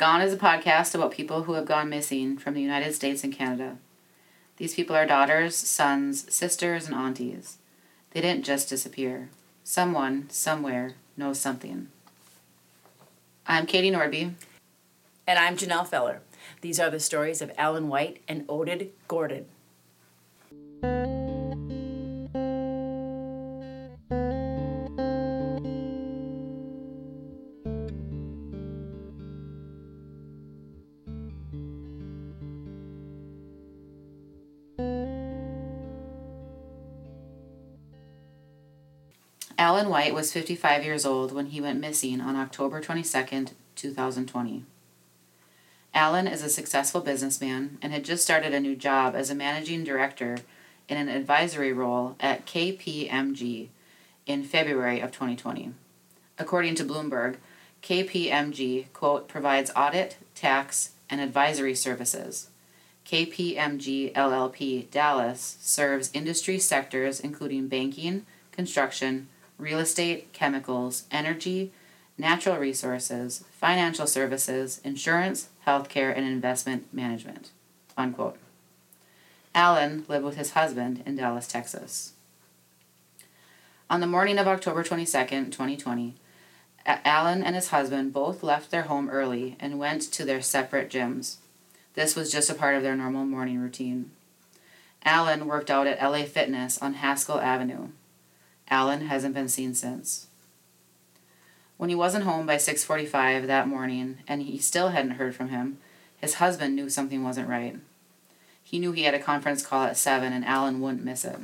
[0.00, 3.34] Gone is a podcast about people who have gone missing from the United States and
[3.34, 3.76] Canada.
[4.56, 7.58] These people are daughters, sons, sisters, and aunties.
[8.12, 9.28] They didn't just disappear.
[9.62, 11.88] Someone, somewhere, knows something.
[13.46, 14.32] I'm Katie Nordby.
[15.26, 16.22] And I'm Janelle Feller.
[16.62, 19.44] These are the stories of Alan White and Oded Gordon.
[39.80, 44.64] Alan White was 55 years old when he went missing on October 22, 2020.
[45.94, 49.82] Alan is a successful businessman and had just started a new job as a managing
[49.82, 50.36] director
[50.86, 53.68] in an advisory role at KPMG
[54.26, 55.72] in February of 2020.
[56.38, 57.36] According to Bloomberg,
[57.82, 62.50] KPMG, quote, provides audit, tax, and advisory services.
[63.06, 69.28] KPMG LLP Dallas serves industry sectors including banking, construction,
[69.60, 71.72] real estate, chemicals, energy,
[72.16, 77.50] natural resources, financial services, insurance, healthcare, and investment management.
[77.96, 78.38] Unquote.
[79.54, 82.12] Alan lived with his husband in Dallas, Texas.
[83.88, 86.14] On the morning of October 22, 2020,
[86.86, 91.36] Alan and his husband both left their home early and went to their separate gyms.
[91.94, 94.12] This was just a part of their normal morning routine.
[95.04, 97.88] Alan worked out at LA Fitness on Haskell Avenue.
[98.70, 100.28] Alan hasn't been seen since.
[101.76, 105.78] When he wasn't home by 6:45 that morning and he still hadn't heard from him,
[106.16, 107.78] his husband knew something wasn't right.
[108.62, 111.38] He knew he had a conference call at 7 and Alan wouldn't miss it.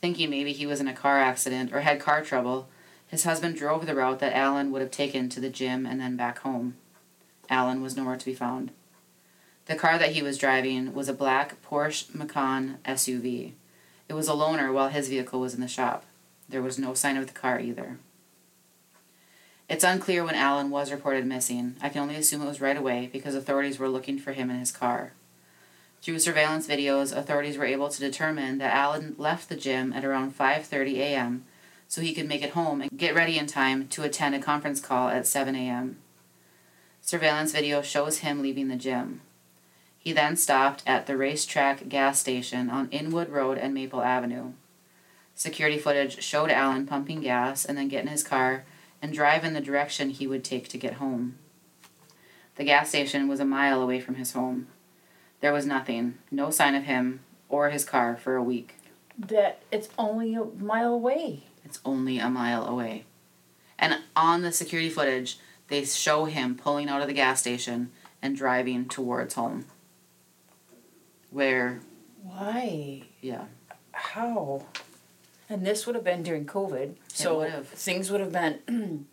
[0.00, 2.68] Thinking maybe he was in a car accident or had car trouble,
[3.08, 6.16] his husband drove the route that Alan would have taken to the gym and then
[6.16, 6.76] back home.
[7.48, 8.70] Alan was nowhere to be found.
[9.66, 13.52] The car that he was driving was a black Porsche Macan SUV.
[14.08, 16.04] It was a loaner while his vehicle was in the shop.
[16.52, 17.98] There was no sign of the car either.
[19.70, 21.76] It's unclear when Alan was reported missing.
[21.80, 24.58] I can only assume it was right away because authorities were looking for him in
[24.58, 25.14] his car.
[26.02, 30.36] Through surveillance videos, authorities were able to determine that Alan left the gym at around
[30.38, 31.46] 5:30 a.m.
[31.88, 34.80] so he could make it home and get ready in time to attend a conference
[34.80, 35.96] call at 7 a.m.
[37.00, 39.22] Surveillance video shows him leaving the gym.
[39.98, 44.52] He then stopped at the RaceTrac gas station on Inwood Road and Maple Avenue.
[45.34, 48.64] Security footage showed Alan pumping gas and then get in his car
[49.00, 51.38] and drive in the direction he would take to get home.
[52.56, 54.68] The gas station was a mile away from his home.
[55.40, 58.76] There was nothing, no sign of him or his car for a week.
[59.18, 61.44] That it's only a mile away.
[61.64, 63.04] It's only a mile away.
[63.78, 65.38] And on the security footage,
[65.68, 67.90] they show him pulling out of the gas station
[68.20, 69.66] and driving towards home.
[71.30, 71.80] Where.
[72.22, 73.02] Why?
[73.20, 73.46] Yeah.
[73.92, 74.66] How?
[75.52, 77.68] And this would have been during COVID, so would've.
[77.68, 79.06] things would have been.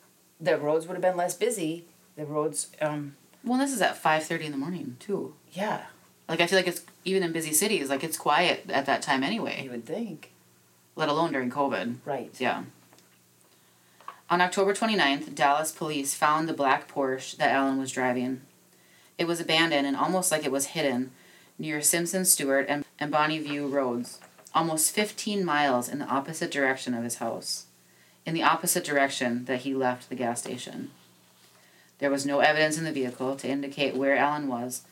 [0.40, 1.84] the roads would have been less busy.
[2.16, 3.14] The roads, um,
[3.44, 5.34] Well, this is at 5.30 in the morning, too.
[5.52, 5.82] yeah,
[6.28, 9.22] Like, I feel like it's, even in busy cities, like, it's quiet at that time
[9.22, 10.32] anyway, you would think.
[10.96, 11.96] let alone during COVID.
[12.04, 12.34] Right.
[12.38, 12.64] Yeah.
[14.28, 18.40] On October 29th, Dallas police found the black Porsche that Alan was driving.
[19.18, 21.12] It was abandoned and almost like it was hidden
[21.58, 24.18] near Simpson Stuart and, and Bonnie View roads,
[24.56, 27.66] almost 15 miles in the opposite direction of his house,
[28.24, 30.90] in the opposite direction that he left the gas station.
[31.98, 34.82] There was no evidence in the vehicle to indicate where Alan was,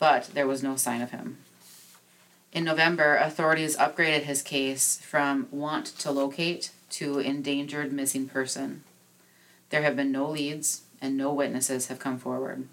[0.00, 1.38] but there was no sign of him.
[2.52, 8.82] In November, authorities upgraded his case from want to locate to endangered missing person.
[9.70, 12.66] There have been no leads and no witnesses have come forward.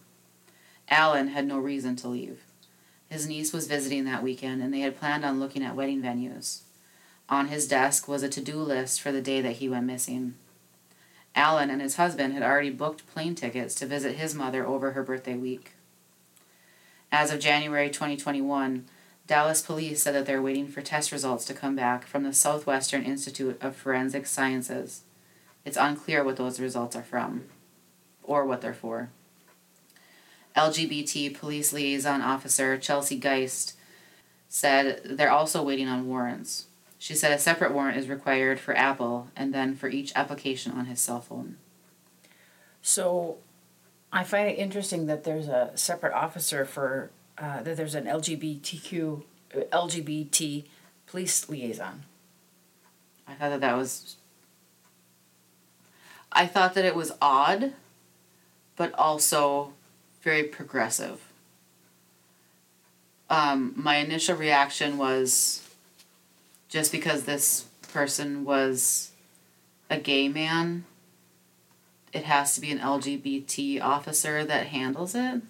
[0.89, 2.41] Alan had no reason to leave.
[3.09, 6.61] His niece was visiting that weekend and they had planned on looking at wedding venues.
[7.27, 10.35] On his desk was a to do list for the day that he went missing.
[11.35, 15.03] Alan and his husband had already booked plane tickets to visit his mother over her
[15.03, 15.73] birthday week.
[17.11, 18.85] As of January 2021,
[19.25, 23.03] Dallas police said that they're waiting for test results to come back from the Southwestern
[23.03, 25.03] Institute of Forensic Sciences.
[25.65, 27.45] It's unclear what those results are from
[28.23, 29.09] or what they're for.
[30.59, 33.75] LGBT police liaison officer Chelsea Geist
[34.49, 36.65] said they're also waiting on warrants.
[36.97, 40.85] She said a separate warrant is required for Apple and then for each application on
[40.85, 41.55] his cell phone.
[42.81, 43.37] So,
[44.11, 49.23] I find it interesting that there's a separate officer for uh, that there's an LGBTQ
[49.71, 50.65] LGBT
[51.07, 52.03] police liaison.
[53.27, 54.17] I thought that that was.
[56.31, 57.73] I thought that it was odd,
[58.75, 59.73] but also
[60.21, 61.21] very progressive.
[63.29, 65.67] Um, my initial reaction was
[66.67, 69.11] just because this person was
[69.89, 70.85] a gay man,
[72.11, 75.41] it has to be an LGBT officer that handles it.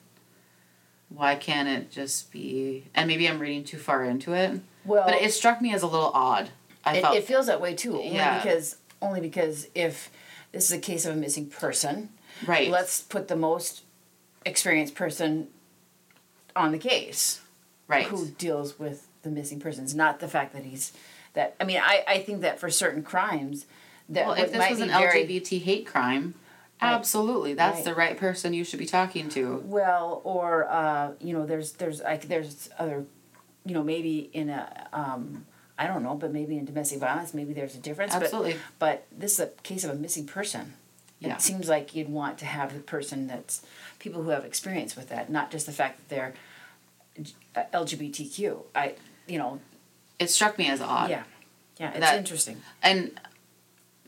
[1.09, 2.85] Why can't it just be?
[2.93, 5.87] And maybe I'm reading too far into it, Well, but it struck me as a
[5.87, 6.49] little odd.
[6.85, 7.97] I it, felt it feels that way too.
[7.97, 8.41] Only Yeah.
[8.41, 10.11] because only because if
[10.51, 12.09] this is a case of a missing person,
[12.45, 12.69] right.
[12.69, 13.83] let's put the most
[14.49, 15.47] experienced person
[16.55, 17.41] on the case
[17.87, 18.05] right.
[18.05, 20.91] who deals with the missing persons, not the fact that he's
[21.33, 21.55] that.
[21.59, 23.65] I mean, I, I think that for certain crimes,
[24.09, 26.33] that Well, if this was an very LGBT hate crime,
[26.81, 26.93] Right.
[26.93, 27.85] absolutely, that's Right.
[27.85, 29.61] the right person you should be talking to.
[29.65, 33.05] well, or uh, you know, there's there's like there's other,
[33.65, 35.45] you know, maybe in a um,
[35.77, 38.13] I don't know, but maybe in domestic violence, maybe there's a difference.
[38.13, 38.55] but- Absolutely.
[38.79, 40.73] But this is a case of a missing person.
[41.19, 41.35] Yeah.
[41.35, 43.61] It seems like you'd want to have the person that's
[43.99, 46.33] people who have experience with that, not just the fact that they're
[47.55, 48.61] uh, LGBTQ.
[48.73, 48.95] I,
[49.27, 49.59] you know,
[50.17, 51.09] It struck me as odd.
[51.09, 51.23] yeah,
[51.77, 52.61] yeah, it's That- interesting.
[52.81, 53.19] And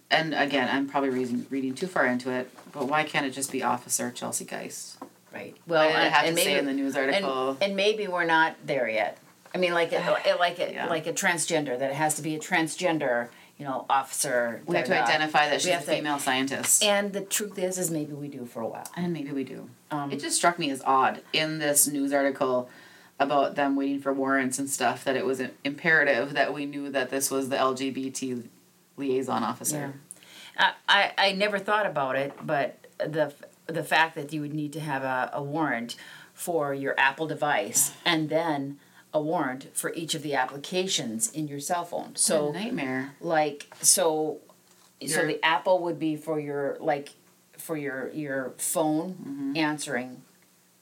[0.10, 3.52] and again, I'm probably reading reading too far into it, but why can't it just
[3.52, 4.98] be Officer Chelsea Geist?
[5.34, 5.56] Right.
[5.68, 7.52] Well, I have to maybe say in the news article.
[7.52, 9.18] and, and maybe we're not there yet.
[9.56, 9.98] I mean, like a,
[10.40, 10.88] like a, Yeah.
[10.88, 13.30] like a transgender that it has to be a transgender,
[13.62, 14.60] you know, officer.
[14.66, 16.84] we have to identify that she's a have to- female scientist.
[16.84, 18.88] And the truth is, is maybe we do for a while.
[18.98, 19.70] And maybe we do.
[19.92, 22.72] Um, it just struck me as odd in this news article
[23.20, 27.12] about them waiting for warrants and stuff that it was imperative that we knew that
[27.12, 28.48] this was the LGBT
[28.98, 29.94] liaison officer.
[30.58, 33.32] I, I, I never thought about it, but the
[33.68, 35.96] the fact that you would need to have a, a warrant
[36.34, 38.80] for your Apple device and then
[39.14, 42.10] a warrant for each of the applications in your cell phone.
[42.10, 43.16] What So a nightmare.
[43.22, 44.38] like so
[45.06, 47.10] so the Apple would be for your like
[47.58, 49.58] for your your phone Mm-hmm.
[49.58, 50.22] answering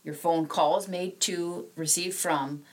[0.03, 2.63] your phone calls made to receive from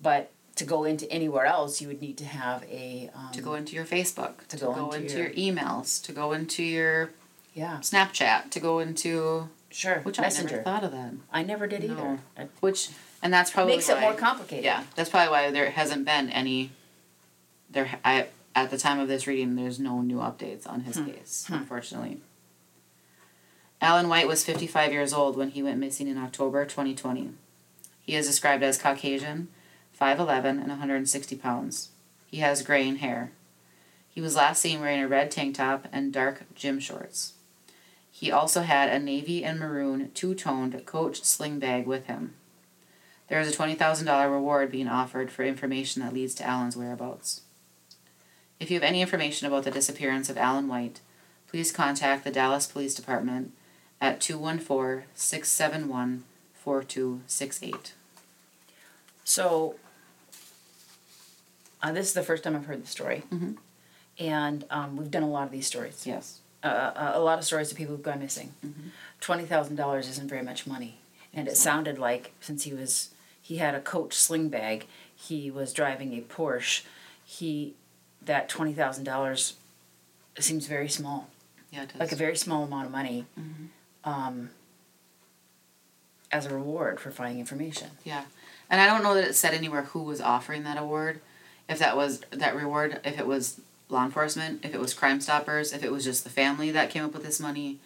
[0.00, 3.54] but to go into anywhere else you would need to have a um, To go
[3.54, 7.10] into your Facebook, to, go go, into into your- your, emails, to go into your
[7.54, 11.12] yeah Snapchat, to go into sure which messenger I never thought of that.
[11.32, 12.18] I never did No.
[12.36, 12.90] either Which
[13.24, 16.28] and that's probably makes it why- more complicated Yeah, that's probably why there hasn't been
[16.30, 16.70] any.
[17.70, 21.06] There, I at the time of this reading, there's no new updates on his hmm.
[21.06, 21.54] case, hmm.
[21.54, 22.20] unfortunately.
[23.80, 27.32] Alan White was 55 years old when he went missing in October 2020.
[28.00, 29.48] He is described as Caucasian,
[30.00, 31.90] 5'11 and 160 pounds.
[32.26, 33.32] He has graying hair.
[34.08, 37.32] He was last seen wearing a red tank top and dark gym shorts.
[38.10, 42.34] He also had a navy and maroon two toned Coach sling bag with him.
[43.28, 47.40] There is a $20,000 reward being offered for information that leads to Alan's whereabouts.
[48.60, 51.00] If you have any information about the disappearance of Alan White,
[51.48, 53.52] please contact the Dallas Police Department
[54.00, 56.24] at 214 671
[56.54, 57.92] 4268.
[59.24, 59.76] so
[61.82, 63.56] uh, this is the first time I've heard the story Mhm.
[64.18, 66.40] and um, we've done a lot of these stories Yes.
[66.62, 68.52] uh, uh, a lot of stories of people who've gone missing.
[68.64, 68.88] Mm-hmm.
[69.20, 70.98] Twenty thousand dollars isn't very much money,
[71.34, 73.10] and it sounded like since he was
[73.44, 76.82] he had a Coach sling bag, he was driving a Porsche.
[77.24, 77.74] He
[78.24, 79.54] that twenty thousand dollars
[80.38, 81.28] seems very small,
[81.70, 82.00] Yeah, it does.
[82.00, 84.10] like a very small amount of money, Mm-hmm.
[84.10, 84.50] um,
[86.32, 87.88] as a reward for finding information.
[88.02, 88.24] Yeah.
[88.70, 91.20] And I don't know that it said anywhere who was offering that award.
[91.68, 93.60] If that was that reward, if it was
[93.90, 97.04] law enforcement, if it was Crime Stoppers, if it was just the family that came
[97.04, 97.78] up with this money.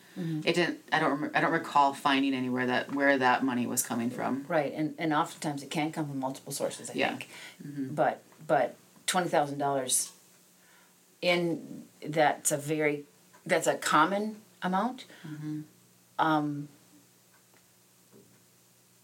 [0.45, 3.83] It didn't I don't rem- I don't recall finding anywhere that where that money was
[3.83, 4.45] coming from.
[4.49, 6.91] Right, and and oftentimes it can come from multiple sources.
[6.91, 7.09] I Yeah.
[7.11, 7.29] think,
[8.01, 8.75] but but
[9.07, 10.13] twenty thousand dollars.
[11.23, 13.05] In that's a very
[13.47, 15.05] that's a common amount.
[16.19, 16.69] Um,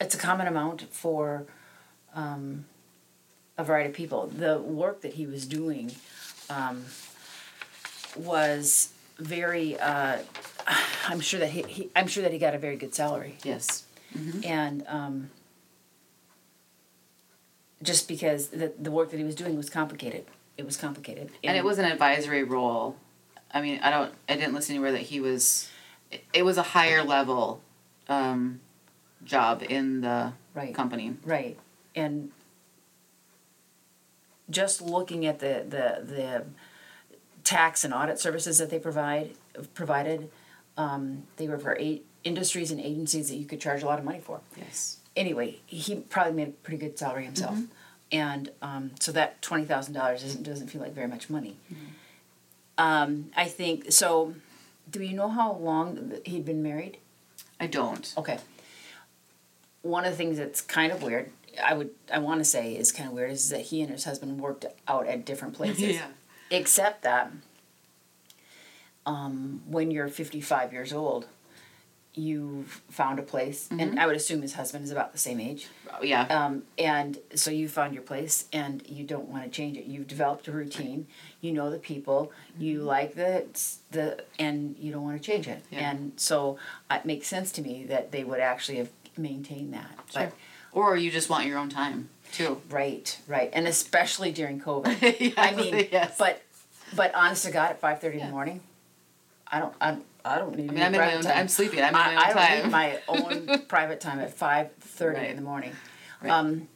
[0.00, 1.46] it's a common amount for
[2.14, 2.64] um,
[3.56, 4.26] a variety of people.
[4.26, 5.92] The work that he was doing
[6.50, 6.84] um,
[8.16, 9.78] was very.
[9.78, 10.18] Uh,
[11.08, 13.84] I'm sure that he, he I'm sure that he got a very good salary Yes.
[14.44, 15.30] and um,
[17.82, 20.24] just because the the work that he was doing was complicated,
[20.56, 22.96] it was complicated, And it was an advisory role.
[23.52, 25.68] I mean, I don't I didn't listen anywhere that he was
[26.10, 27.60] it, it was a higher level
[28.08, 28.60] um,
[29.24, 31.16] job in the right, company.
[31.24, 31.58] right,
[31.94, 32.30] and
[34.50, 36.44] just looking at the the the
[37.44, 39.30] tax and audit services that they provide
[39.74, 40.30] provided,
[40.76, 44.04] um, they were for eight industries and agencies that you could charge a lot of
[44.04, 44.40] money for.
[44.56, 44.98] Yes.
[45.16, 47.58] anyway, he probably made a pretty good salary himself,
[48.10, 51.56] and um, so that twenty thousand dollars doesn't doesn't feel like very much money.
[52.78, 54.34] Um, I think so.
[54.90, 56.98] Do you know how long he'd been married?
[57.60, 58.12] I don't.
[58.18, 58.38] Okay.
[59.82, 61.30] One of the things that's kind of weird,
[61.62, 64.04] I would I want to say is kind of weird is that he and his
[64.04, 65.98] husband worked out at different places.
[66.50, 67.32] Except that
[69.06, 71.26] um, when you're 55 years old,
[72.16, 75.66] you've found a place, and I would assume his husband is about the same age.
[75.92, 76.22] Oh, yeah.
[76.26, 79.86] Um, and so you found your place, and you don't want to change it.
[79.86, 81.08] You've developed a routine.
[81.40, 82.30] You know the people.
[82.58, 83.46] You like the
[83.90, 85.62] the, and you don't want to change it.
[85.70, 85.90] Yeah.
[85.90, 86.56] And so
[86.90, 89.90] it makes sense to me that they would actually have maintained that.
[90.12, 90.26] Sure.
[90.26, 90.32] But
[90.72, 92.60] or you just want your own time too.
[92.70, 95.20] right, right, and especially during COVID.
[95.20, 96.16] Yeah, I mean, yes.
[96.18, 96.42] but
[96.94, 98.60] but honest to God, at five thirty in the morning,
[99.46, 100.70] I don't I, I don't need.
[100.70, 101.22] I mean, I'm in my own.
[101.22, 101.32] time.
[101.38, 101.80] I'm sleeping.
[101.80, 102.98] I'm in my own I don't need my
[103.58, 105.30] own private time at five thirty Right.
[105.30, 105.72] in the morning.
[106.22, 106.30] Right.
[106.32, 106.68] Um,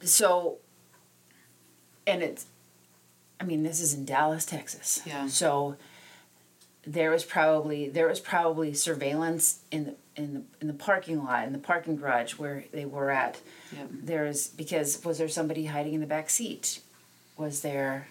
[0.00, 0.58] so,
[2.06, 2.46] and it's,
[3.40, 5.00] I mean, this is in Dallas, Texas.
[5.04, 5.26] Yeah.
[5.26, 5.76] So,
[6.86, 11.46] there was probably there was probably surveillance in the in the in the parking lot
[11.46, 13.40] in the parking garage where they were at.
[13.74, 13.88] Yep.
[13.92, 16.80] There's because was there somebody hiding in the back seat?
[17.36, 18.08] Was there?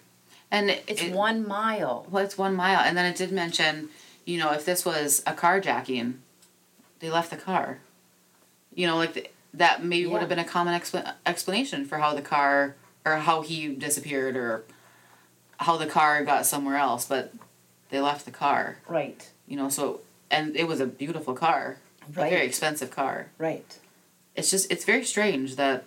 [0.50, 2.06] And it, It's it- one mile.
[2.10, 3.90] Well, it's one mile, and then it did mention,
[4.24, 6.14] you know, if this was a carjacking,
[7.00, 7.78] they left the car.
[8.74, 12.14] You know, like the, that maybe would have been a common expla- explanation for how
[12.14, 14.64] the car or how he disappeared or
[15.58, 17.34] how the car got somewhere else, but
[17.90, 18.78] they left the car.
[18.88, 19.30] Right.
[19.46, 20.00] You know, so
[20.30, 23.28] and it was a beautiful car, a very expensive car.
[23.38, 23.78] Right.
[24.34, 25.84] It's just it's very strange that,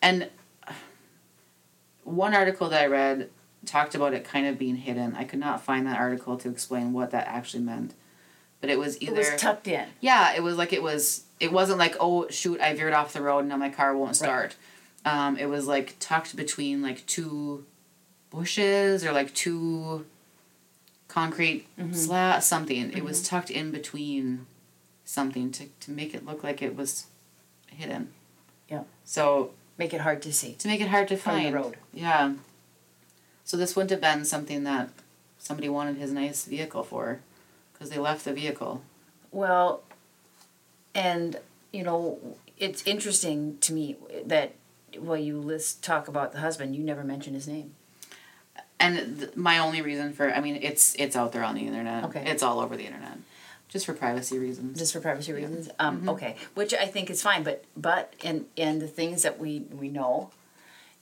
[0.00, 0.28] and
[2.04, 3.30] one article that I read
[3.64, 5.14] talked about it kind of being hidden.
[5.14, 7.94] I could not find that article to explain what that actually meant,
[8.60, 9.86] but it was either It was tucked in.
[10.00, 11.24] yeah, it was like it was.
[11.38, 14.16] It wasn't like oh shoot, I veered off the road and now my car won't
[14.16, 14.56] start.
[15.04, 17.66] Um, it was like tucked between like two
[18.30, 20.06] bushes or like two
[21.08, 21.92] concrete Mm-hmm.
[21.92, 22.92] slat something.
[22.92, 24.46] It was tucked in between
[25.04, 27.06] something to to make it look like it was
[27.66, 28.08] hidden.
[28.68, 28.84] Yeah.
[29.04, 30.52] So Make it hard to see.
[30.54, 31.44] to make it hard to find.
[31.44, 31.76] From the road.
[31.92, 32.34] Yeah.
[33.44, 34.90] So this wouldn't have been something that
[35.38, 37.20] somebody wanted his nice vehicle for,
[37.72, 38.82] because they left the vehicle.
[39.32, 39.82] Well,
[40.94, 41.38] and
[41.72, 42.18] you know,
[42.58, 44.52] it's interesting to me that
[44.98, 47.74] while you list talk about the husband, you never mention his name.
[48.78, 52.04] And th- my only reason for, I mean, it's it's out there on the internet.
[52.04, 52.24] Okay.
[52.26, 53.16] It's all over the internet,
[53.72, 54.78] just for privacy reasons.
[54.78, 55.68] just for privacy reasons.
[55.78, 56.08] Um, Mm-hmm.
[56.10, 59.88] Okay, which I think is fine, but but and and the things that we we
[59.88, 60.30] know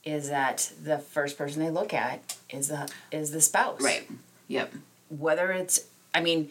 [0.04, 3.80] is that the first person they look at is the is the spouse.
[3.82, 4.08] right.
[4.48, 4.72] Yep.
[5.10, 5.80] Whether it's,
[6.14, 6.50] I mean,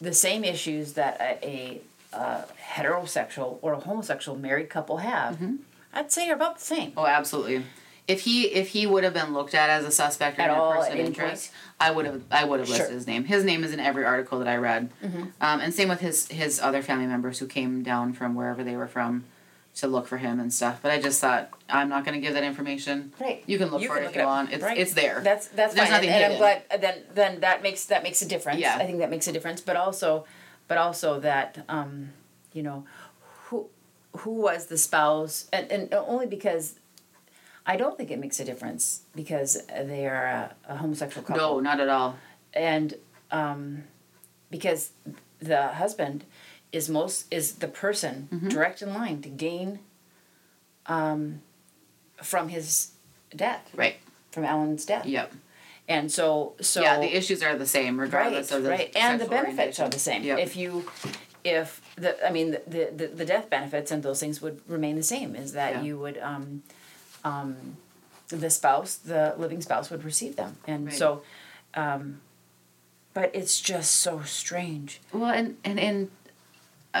[0.00, 1.38] the same issues that a,
[2.12, 2.42] a, uh
[2.74, 5.56] heterosexual or a homosexual married couple have, Mm-hmm.
[5.92, 6.92] I'd say are about the same.
[6.96, 7.64] Oh, absolutely.
[8.08, 10.54] If he if he would have been looked at as a suspect or At a
[10.54, 12.94] all, person of interest, I would have I would have listed Sure.
[12.94, 13.24] his name.
[13.24, 15.22] His name is in every article that I read, Mm-hmm.
[15.40, 18.76] um, and same with his his other family members who came down from wherever they
[18.76, 19.24] were from
[19.76, 20.80] to look for him and stuff.
[20.82, 23.12] But I just thought I'm not going to give that information.
[23.20, 23.44] Right.
[23.46, 24.52] You can look for it if you want.
[24.52, 25.20] It's it's there.
[25.22, 26.62] That's that's There's fine, nothing and, and I'm glad.
[26.80, 28.58] Then then that makes that makes a difference.
[28.60, 28.76] Yeah.
[28.76, 29.60] I think that makes a difference.
[29.60, 30.24] But also,
[30.66, 32.10] but also that um,
[32.54, 32.86] you know,
[33.44, 33.66] who
[34.16, 36.76] who was the spouse, and and only because.
[37.68, 41.42] I don't think it makes a difference because they are a, a homosexual couple.
[41.42, 42.16] no, not at all.
[42.54, 42.94] and
[43.30, 43.84] um,
[44.50, 44.90] because
[45.38, 46.24] the husband
[46.72, 48.48] is most is the person Mm-hmm.
[48.48, 49.78] direct in line to gain
[50.86, 51.42] um,
[52.22, 52.92] from his
[53.36, 53.96] death Right.
[54.32, 55.32] from Alan's death Yep.
[55.88, 59.20] and so so yeah, the issues are the same regardless right of the right and
[59.20, 60.38] the benefits are the same Yep.
[60.38, 60.90] if you
[61.44, 65.02] if the I mean the, the the death benefits and those things would remain the
[65.02, 65.82] same is that Yeah.
[65.82, 66.62] you would um
[67.24, 67.76] um
[68.28, 70.94] the spouse the living spouse would receive them and Right.
[70.94, 71.22] so
[71.74, 72.20] um
[73.14, 76.10] but it's just so strange Well, and and and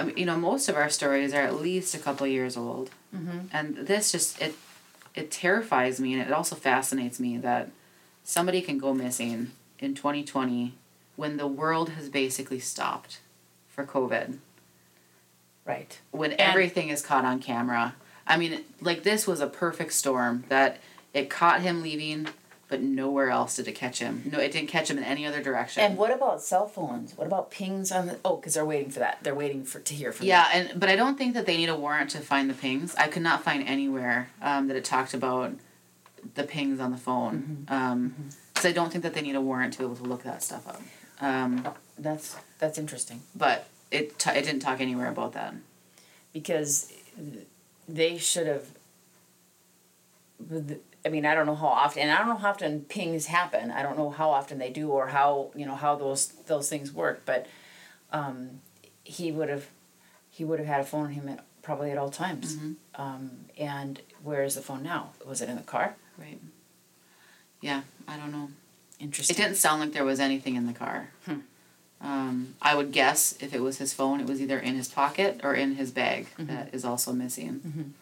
[0.04, 3.46] mean, you know, most of our stories are at least a couple years old, mm-hmm.
[3.52, 4.54] and this just it
[5.14, 7.70] it terrifies me, and it also fascinates me that
[8.24, 10.74] somebody can go missing in twenty twenty
[11.16, 13.20] when the world has basically stopped
[13.68, 14.38] for COVID,
[15.64, 17.94] right when And- everything is caught on camera.
[18.28, 20.78] I mean, like this was a perfect storm that
[21.14, 22.28] it caught him leaving,
[22.68, 24.30] but nowhere else did it catch him.
[24.30, 25.82] No, it didn't catch him in any other direction.
[25.82, 28.98] and what about cell phones what about pings on the oh because they're waiting for
[29.00, 31.56] that they're waiting for to hear from Yeah, and but I don't think that they
[31.56, 32.94] need a warrant to find the pings.
[32.96, 35.52] I could not find anywhere um, that it talked about
[36.34, 37.66] the pings on the phone.
[37.68, 37.74] Mm-hmm.
[37.74, 38.14] Um,
[38.56, 40.42] so I don't think that they need a warrant to be able to look that
[40.42, 40.82] stuff up.
[41.20, 41.72] Um, them.
[41.98, 45.54] that's that's interesting but it t- it didn't talk anywhere about that.
[46.32, 46.92] because
[47.88, 48.66] they should have.
[51.04, 53.70] I mean, I don't know how often, and I don't know how often pings happen.
[53.70, 56.92] I don't know how often they do, or how you know how those those things
[56.92, 57.22] work.
[57.24, 57.46] But
[58.12, 58.60] um,
[59.04, 59.66] he would have
[60.30, 62.56] he would have had a phone on him at, probably at all times.
[62.94, 65.10] Um, and where is the phone now?
[65.26, 65.96] Was it in the car?
[66.16, 66.38] Right.
[67.60, 68.50] Yeah, I don't know.
[69.00, 69.34] Interesting.
[69.34, 71.10] It didn't sound like there was anything in the car.
[71.24, 71.40] Hmm.
[72.00, 75.40] Um, I would guess if it was his phone, it was either in his pocket
[75.42, 76.46] or in his bag Mm-hmm.
[76.46, 77.94] that is also missing.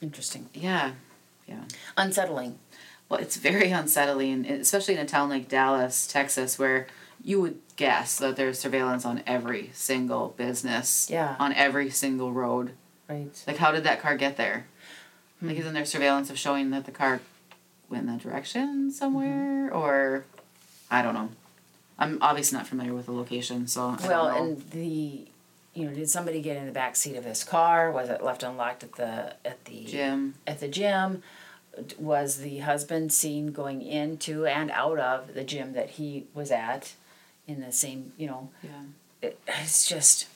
[0.00, 0.48] Interesting.
[0.52, 0.92] Yeah,
[1.46, 1.62] yeah.
[1.96, 2.58] Unsettling.
[3.08, 6.86] Well, it's very unsettling, especially in a town like Dallas, Texas, where
[7.22, 11.36] you would guess that there's surveillance on every single business, Yeah.
[11.38, 12.72] on every single road.
[13.08, 13.42] Right.
[13.46, 14.66] Like, how did that car get there?
[15.40, 15.48] Hmm.
[15.48, 17.20] Like, isn't there surveillance of showing that the car
[17.88, 19.76] went in that direction somewhere, Mm-hmm.
[19.76, 20.24] or
[20.90, 21.30] I don't know.
[21.98, 25.26] I'm obviously not familiar with the location, so I Well, and the,
[25.74, 27.90] you know, did somebody get in the back seat of his car?
[27.90, 30.34] Was it left unlocked at the at the gym?
[30.46, 31.22] at the gym?
[31.98, 36.94] Was the husband seen going into and out of the gym that he was at
[37.46, 38.82] in the same, you know, yeah,
[39.22, 40.28] it, it's just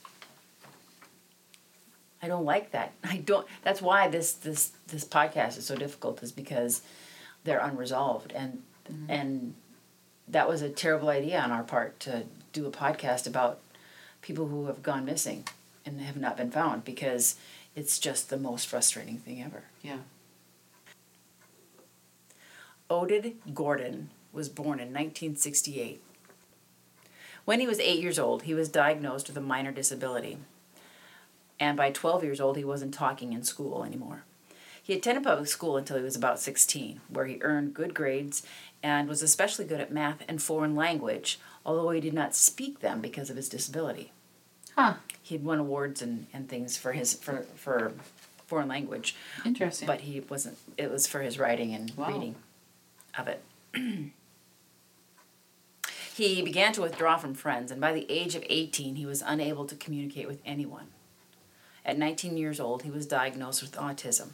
[2.23, 2.93] I don't like that.
[3.05, 6.83] I don't that's why this this this podcast is so difficult is because
[7.45, 9.11] they're unresolved and mm-hmm.
[9.11, 9.55] and
[10.31, 13.61] that was a terrible idea on our part to do a podcast about
[14.23, 15.45] people who have gone missing
[15.87, 17.37] and have not been found because
[17.75, 19.65] it's just the most frustrating thing ever.
[19.83, 19.99] yeah.
[22.91, 26.01] Oded Gordon was born in 1968.
[27.45, 30.39] When he was eight years old, he was diagnosed with a minor disability.
[31.61, 34.25] And by 12 years old, he wasn't talking in school anymore.
[34.89, 38.43] He attended public school until he was about 16, where he earned good grades
[38.83, 43.03] and was especially good at math and foreign language, although he did not speak them
[43.03, 44.13] because of his disability.
[44.75, 44.95] Huh.
[45.23, 47.93] He had won awards and, and things for his for, for
[48.47, 49.15] foreign language,
[49.45, 49.87] Interesting.
[49.87, 52.09] but he wasn't it was for his writing and Wow.
[52.09, 52.37] reading
[53.19, 53.45] of it
[56.15, 59.67] he began to withdraw from friends and by the age of 18 he was unable
[59.67, 60.87] to communicate with anyone
[61.85, 64.29] at 19 years old he was diagnosed with autism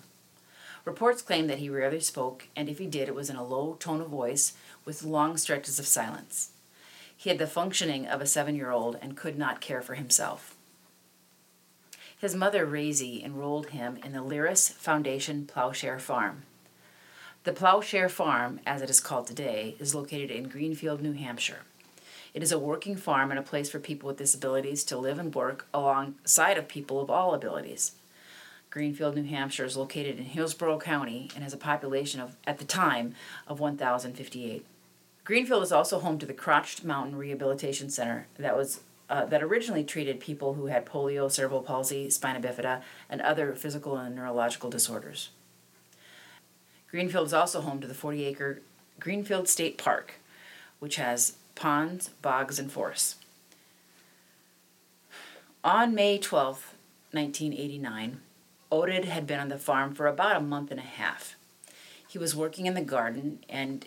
[0.84, 3.74] reports claim that he rarely spoke and if he did it was in a low
[3.74, 4.52] tone of voice
[4.84, 6.50] with long stretches of silence
[7.16, 10.56] he had the functioning of a seven-year-old and could not care for himself
[12.24, 16.44] his mother, Raisy, enrolled him in the Lyris Foundation Plowshare Farm.
[17.42, 21.64] The Plowshare Farm, as it is called today, is located in Greenfield, New Hampshire.
[22.32, 25.34] It is a working farm and a place for people with disabilities to live and
[25.34, 27.92] work alongside of people of all abilities.
[28.74, 32.64] Greenfield, New Hampshire is located in Hillsborough County and has a population of, at the
[32.64, 33.14] time,
[33.46, 34.66] of 1,058.
[35.22, 39.84] Greenfield is also home to the Crotched Mountain Rehabilitation Center that was uh, that originally
[39.84, 45.28] treated people who had polio, cerebral palsy, spina bifida, and other physical and neurological disorders.
[46.90, 48.60] Greenfield is also home to the 40 acre
[48.98, 50.14] Greenfield State Park,
[50.80, 53.18] which has ponds, bogs, and forests.
[55.62, 56.74] On May 12th,
[57.12, 58.20] 1989,
[58.74, 61.36] Oded had been on the farm for about a month and a half.
[62.08, 63.86] He was working in the garden and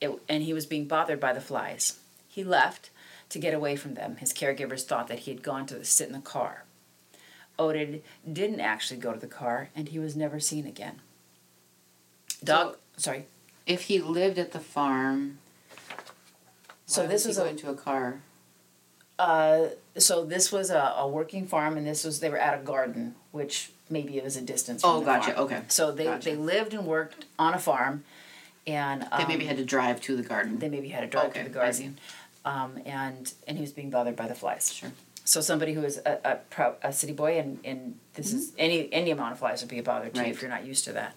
[0.00, 1.98] it, and he was being bothered by the flies.
[2.26, 2.88] He left
[3.28, 4.16] to get away from them.
[4.16, 6.64] His caregivers thought that he had gone to sit in the car.
[7.58, 11.02] Oded didn't actually go to the car and he was never seen again.
[12.42, 13.26] Dog, sorry.
[13.66, 15.38] if he lived at the farm,
[16.86, 18.20] So this was was a going to a car.
[19.18, 19.66] Uh,
[19.98, 23.14] so this was a, a working farm, and this was they were at a garden,
[23.30, 24.82] which maybe it was a distance.
[24.82, 25.32] From Oh, the gotcha.
[25.32, 25.44] farm.
[25.46, 25.60] Okay.
[25.68, 26.28] So they Gotcha.
[26.30, 28.04] they lived and worked on a farm,
[28.66, 30.58] and um, They maybe had to drive to the garden.
[30.58, 31.84] they maybe had to drive Okay, to the I see.
[31.84, 31.98] garden,
[32.44, 34.72] um, and and he was being bothered by the flies.
[34.72, 34.92] Sure.
[35.26, 38.92] So somebody who is a a, pro, a city boy, and and this is any
[38.92, 40.30] any amount of flies would be a bother to you Mm-hmm.
[40.32, 41.14] If you're not used to that.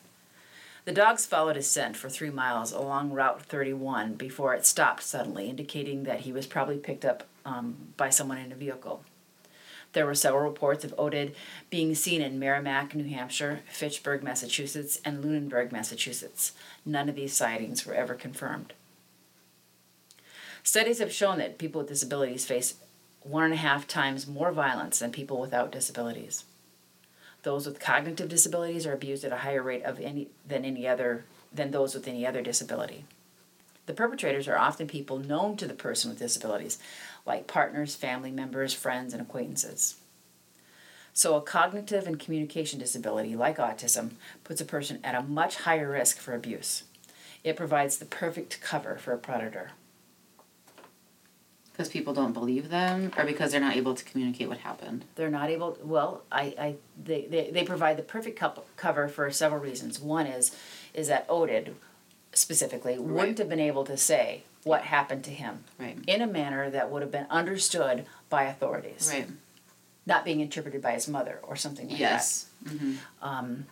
[0.86, 5.50] The dogs followed his scent for three miles along Route 31 before it stopped suddenly,
[5.50, 9.04] indicating that he was probably picked up um, by someone in a vehicle.
[9.94, 11.34] There were several reports of Oded
[11.70, 16.54] being seen in Merrimack, New Hampshire, Fitchburg, Massachusetts, and Lunenburg, Massachusetts.
[16.86, 18.74] None of these sightings were ever confirmed.
[20.64, 22.76] Studies have shown that people with disabilities face
[23.22, 26.44] one and a half times more violence than people without disabilities.
[27.44, 31.24] Those with cognitive disabilities are abused at a higher rate of any than any other
[31.54, 33.06] than those with any other disability.
[33.88, 36.78] The perpetrators are often people known to the person with disabilities,
[37.26, 39.96] like partners, family members, friends, and acquaintances.
[41.14, 44.12] So, a cognitive and communication disability, like autism,
[44.44, 46.84] puts a person at a much higher risk for abuse.
[47.44, 49.72] It provides the perfect cover for a predator.
[51.72, 55.06] Because people don't believe them, or because they're not able to communicate what happened.
[55.16, 55.78] They're not able.
[55.82, 58.40] Well, I, I they, they, they provide the perfect
[58.76, 60.00] cover for several reasons.
[60.00, 60.56] One is,
[60.94, 61.74] is that Oded,
[62.38, 65.98] specifically, wouldn't have been able to say what happened to him Right.
[66.08, 69.10] in a manner that would have been understood by authorities.
[69.14, 69.28] Right.
[70.06, 72.46] not being interpreted by his mother or something like Yes.
[72.64, 72.94] Mm-hmm.
[73.22, 73.66] Um,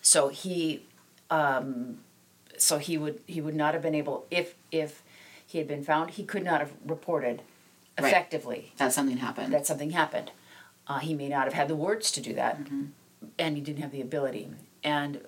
[0.00, 0.82] so he,
[1.30, 1.98] um,
[2.56, 5.02] so he would he would not have been able if if
[5.46, 7.42] he had been found he could not have reported
[7.98, 8.08] Right.
[8.08, 9.52] effectively That something happened.
[9.52, 10.30] that something happened.
[10.86, 12.58] Uh, he may not have had the words to do that,
[13.38, 14.48] and he didn't have the ability.
[14.84, 15.20] And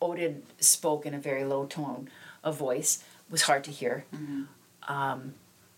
[0.00, 2.08] Oded spoke in a very low tone
[2.42, 4.04] of voice, was hard to hear.
[4.88, 5.34] Um,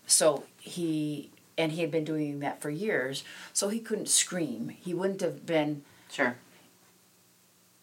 [0.07, 4.69] so he and he had been doing that for years, so he couldn't scream.
[4.69, 5.83] He wouldn't have been.
[6.11, 6.35] sure.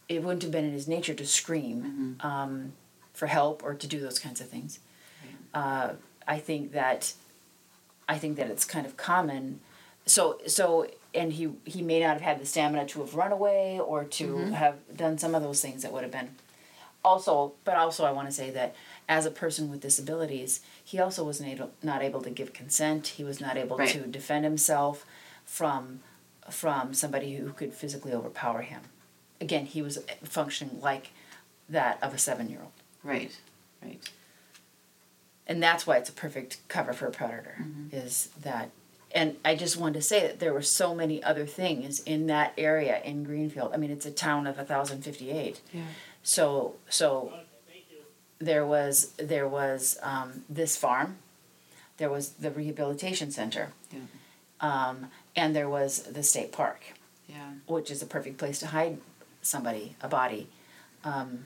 [0.09, 2.73] It wouldn't have been in his nature to scream um,
[3.15, 4.81] for help or to do those kinds of things.
[5.55, 5.91] Uh,
[6.27, 7.13] I think that
[8.09, 9.61] I think that it's kind of common.
[10.07, 13.81] So so and he he may not have had the stamina to have run away
[13.81, 14.53] or to mm-hmm.
[14.53, 16.31] have done some of those things that would have been
[17.05, 18.75] also but also I want to say that
[19.11, 23.09] as a person with disabilities, he also was not able, not able to give consent.
[23.09, 23.89] He was not able Right.
[23.89, 25.05] to defend himself
[25.45, 26.01] from
[26.49, 28.83] from somebody who could physically overpower him.
[29.41, 31.11] Again, he was functioning like
[31.69, 32.73] that of a 7-year-old.
[33.05, 33.37] Right.
[33.83, 34.11] Right.
[35.47, 37.97] and that's why it's a perfect cover for a predator mm-hmm.
[37.97, 38.71] is that
[39.13, 42.53] and i just wanted to say that there were so many other things in that
[42.59, 45.83] area in greenfield i mean it's a town of 1058 Yeah.
[46.23, 47.33] so so
[48.39, 51.17] there was there was um, this farm
[51.99, 54.01] there was the rehabilitation center Yeah.
[54.61, 56.81] um, and there was the state park
[57.29, 57.51] Yeah.
[57.67, 58.99] which is a perfect place to hide
[59.43, 60.47] somebody a body
[61.05, 61.45] um,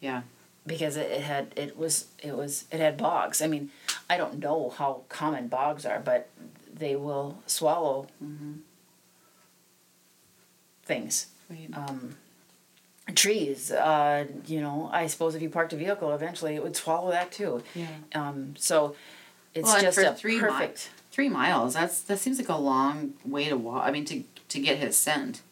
[0.00, 0.22] Yeah.
[0.66, 3.42] because it, it had it was it was it had bogs.
[3.42, 3.70] I mean,
[4.10, 6.28] I don't know how common bogs are, but
[6.72, 8.06] they will swallow
[10.84, 11.26] things.
[11.50, 11.68] Right.
[11.74, 12.16] Um,
[13.14, 17.10] trees, uh, you know, I suppose if you parked a vehicle, eventually it would swallow
[17.10, 17.62] that too.
[17.74, 17.86] yeah.
[18.14, 18.94] Um, so
[19.54, 20.68] it's Well, just a three mi-
[21.10, 21.74] Three miles.
[21.74, 23.84] That's that seems like a long way to walk.
[23.84, 25.42] I mean, to to get his scent.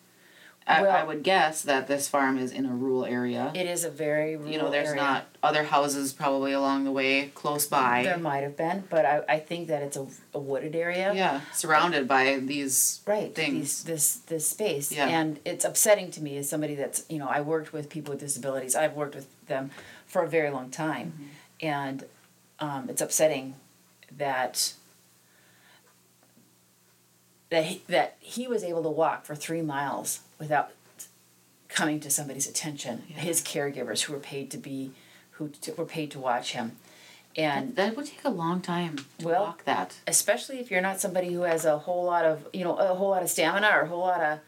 [0.68, 3.52] I, I would guess that this farm is in a rural area.
[3.54, 5.00] It is a very rural you know, there's area.
[5.00, 8.02] not other houses probably along the way close by.
[8.02, 11.14] There might have been, but I, I think that it's a, a wooded area.
[11.14, 13.84] yeah, surrounded by these right things.
[13.84, 15.06] these, this this space Yeah.
[15.08, 18.20] and it's upsetting to me as somebody that's you know i worked with people with
[18.20, 19.70] disabilities i've worked with them
[20.06, 21.66] for a very long time Mm-hmm.
[21.66, 22.04] and
[22.58, 23.54] um, it's upsetting
[24.16, 24.72] that
[27.50, 30.72] that he, that he was able to walk for three miles without
[31.68, 33.16] coming to somebody's attention Yeah.
[33.18, 34.92] his caregivers who were paid to be
[35.32, 36.76] who t- were paid to watch him
[37.36, 39.96] and that would take a long time to Well- walk that.
[40.06, 43.10] especially if you're not somebody who has a whole lot of you know a whole
[43.10, 44.38] lot of stamina or a whole lot of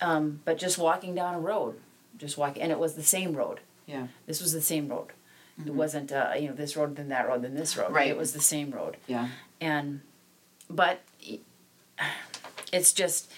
[0.00, 1.80] um, but just walking down a road
[2.18, 4.08] just walking and it was the same road Yeah.
[4.26, 5.08] this was the same road
[5.66, 8.08] it wasn't uh, you know this road then that road then this road Right.
[8.08, 9.28] it was the same road Yeah.
[9.60, 10.02] and
[10.68, 11.00] but
[12.72, 13.30] it's just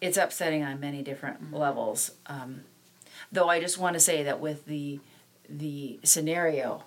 [0.00, 2.12] it's upsetting on many different levels.
[2.26, 2.62] Um,
[3.32, 5.00] though i just want to say that with the
[5.48, 6.82] the scenario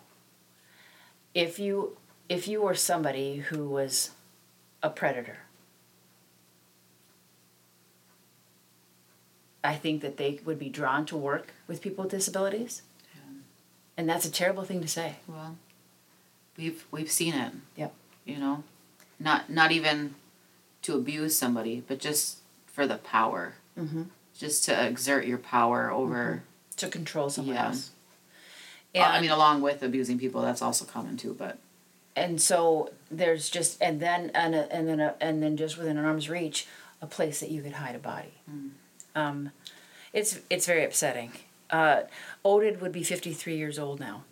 [1.33, 4.11] if you if you were somebody who was
[4.83, 5.39] a predator
[9.63, 12.83] i think that they would be drawn to work with people with disabilities.
[13.97, 15.15] And that's a terrible thing to say.
[15.27, 15.57] Well,
[16.55, 17.51] we've we've seen it.
[17.75, 17.93] Yep.
[18.23, 18.63] You know,
[19.19, 20.15] not not even
[20.83, 22.38] to abuse somebody, but just
[22.79, 23.55] for the power.
[23.77, 24.03] mm-hmm.
[24.37, 26.43] Just to exert your power over.
[26.77, 27.67] to control someone Yeah.
[27.67, 27.91] else
[28.95, 31.35] Uh, I mean, along with abusing people, that's also common too.
[31.37, 31.57] But
[32.15, 35.97] and so there's just and then and a, and then a, and then just within
[35.97, 36.67] an arm's reach
[37.01, 38.33] a place that you could hide a body
[39.15, 39.51] um,
[40.11, 41.31] it's it's very upsetting
[41.69, 42.01] uh,
[42.43, 44.23] oded would be 53 years old now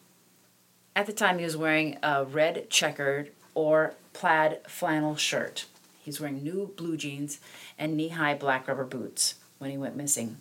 [0.96, 5.66] at the time he was wearing a red checkered or plaid flannel shirt
[6.08, 7.40] he's wearing new blue jeans
[7.78, 10.38] and knee-high black rubber boots when he went missing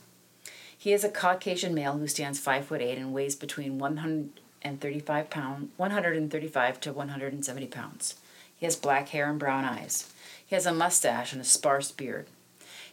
[0.87, 5.71] he is a Caucasian male who stands five foot eight and weighs between 135 pound,
[5.77, 8.15] 135 to 170 pounds.
[8.57, 10.13] He has black hair and brown eyes.
[10.47, 12.29] He has a mustache and a sparse beard.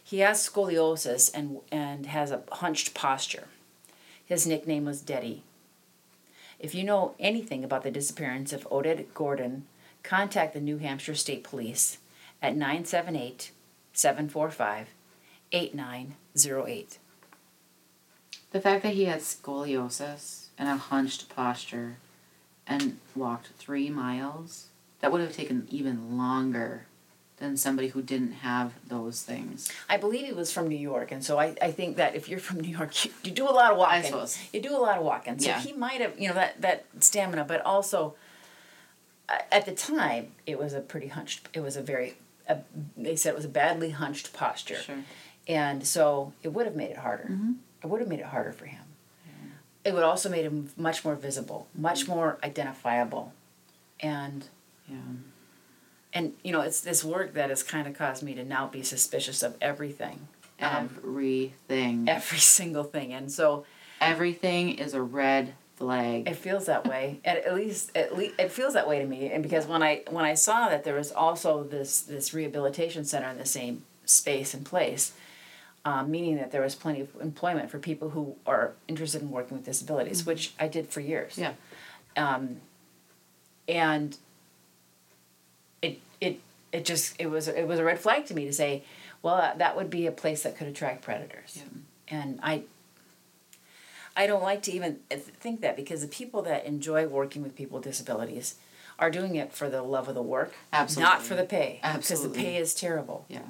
[0.02, 3.48] He has scoliosis and and has a hunched posture.
[4.24, 5.42] His nickname was Deddy.
[6.58, 9.66] If you know anything about the disappearance of Oded Gordon,
[10.02, 11.98] contact the New Hampshire State Police
[12.44, 13.52] at 978
[13.94, 14.88] 745
[15.52, 16.98] 8908.
[18.50, 21.96] the fact that he had scoliosis and a hunched posture,
[22.66, 24.68] and walked three miles,
[25.00, 26.86] that would have taken even longer
[27.38, 29.70] than somebody who didn't have those things.
[29.88, 32.38] I believe he was from New York, and so I, I think that if you're
[32.38, 33.98] from New York, you, you do a lot of walking.
[33.98, 34.38] I suppose.
[34.52, 35.38] You do a lot of walking.
[35.38, 35.60] So Yeah.
[35.60, 38.14] he might have, you know, that, that stamina, but also
[39.28, 42.14] uh, at the time, it was a pretty hunched, it was a very
[42.48, 42.58] a,
[42.96, 44.76] they said it was a badly hunched posture.
[44.76, 45.04] Sure.
[45.48, 47.24] And so it would have made it harder.
[47.30, 47.52] Mm-hmm.
[47.82, 48.80] It would have made it harder for him.
[49.84, 53.34] It would also made him much more visible, much more identifiable.
[54.00, 54.46] And
[54.88, 54.96] Yeah.
[56.14, 58.82] and you know, it's this work that has kind of caused me to now be
[58.82, 60.28] suspicious of everything.
[60.60, 62.08] Um, Everything.
[62.08, 63.12] every single thing.
[63.12, 63.66] And so
[64.00, 66.28] Everything is a red flag.
[66.28, 67.20] it feels that way.
[67.24, 69.30] At, at least at least it feels that way to me.
[69.30, 73.28] And because when I when I saw that there was also this this rehabilitation center
[73.28, 75.12] in the same space and place,
[75.84, 79.56] um, meaning that there was plenty of employment for people who are interested in working
[79.56, 81.36] with disabilities, which I did for years.
[81.36, 81.52] Yeah.
[82.16, 82.60] Um,
[83.68, 84.16] and
[85.82, 86.40] it it
[86.72, 88.84] it just it was it was a red flag to me to say,
[89.22, 91.56] well, that, that would be a place that could attract predators.
[91.56, 92.16] Yeah.
[92.18, 92.64] And I
[94.16, 97.76] I don't like to even think that because the people that enjoy working with people
[97.78, 98.54] with disabilities
[98.98, 100.54] are doing it for the love of the work,
[101.02, 101.80] not for the pay.
[102.08, 103.26] Because the pay is terrible.
[103.28, 103.40] Yeah.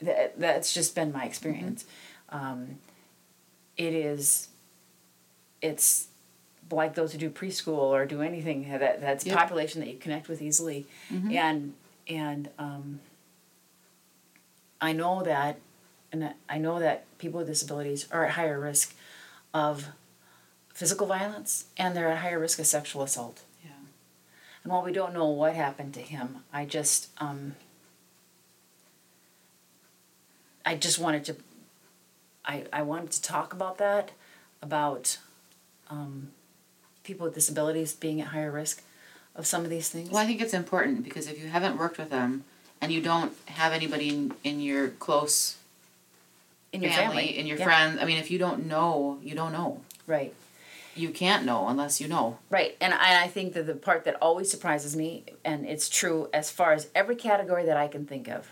[0.00, 1.84] That, that's just been my experience.
[2.30, 2.78] Um,
[3.76, 4.48] it is,
[5.60, 6.06] it's
[6.70, 9.36] like those who do preschool or do anything that that's Yep.
[9.36, 11.74] population that you connect with easily, and
[12.06, 13.00] and um,
[14.80, 15.58] I know that,
[16.12, 18.94] and I know that people with disabilities are at higher risk
[19.52, 19.88] of
[20.72, 23.42] physical violence and they're at higher risk of sexual assault.
[23.64, 23.72] Yeah.
[24.62, 27.56] And while we don't know what happened to him, I just um,
[30.64, 31.36] I just wanted to
[32.44, 34.12] I, I wanted to talk about that,
[34.62, 35.18] about
[35.90, 36.30] um,
[37.04, 38.82] people with disabilities being at higher risk
[39.36, 40.10] of some of these things.
[40.10, 42.44] Well, I think it's important because if you haven't worked with them
[42.80, 45.57] and you don't have anybody in, in your close
[46.72, 47.64] in your family, family, in your yeah.
[47.64, 49.80] friends, I mean, if you don't know, you don't know.
[50.06, 50.34] Right.
[50.94, 52.38] You can't know unless you know.
[52.50, 56.28] Right, and I, I think that the part that always surprises me, and it's true
[56.32, 58.48] as far as every category that I can think of,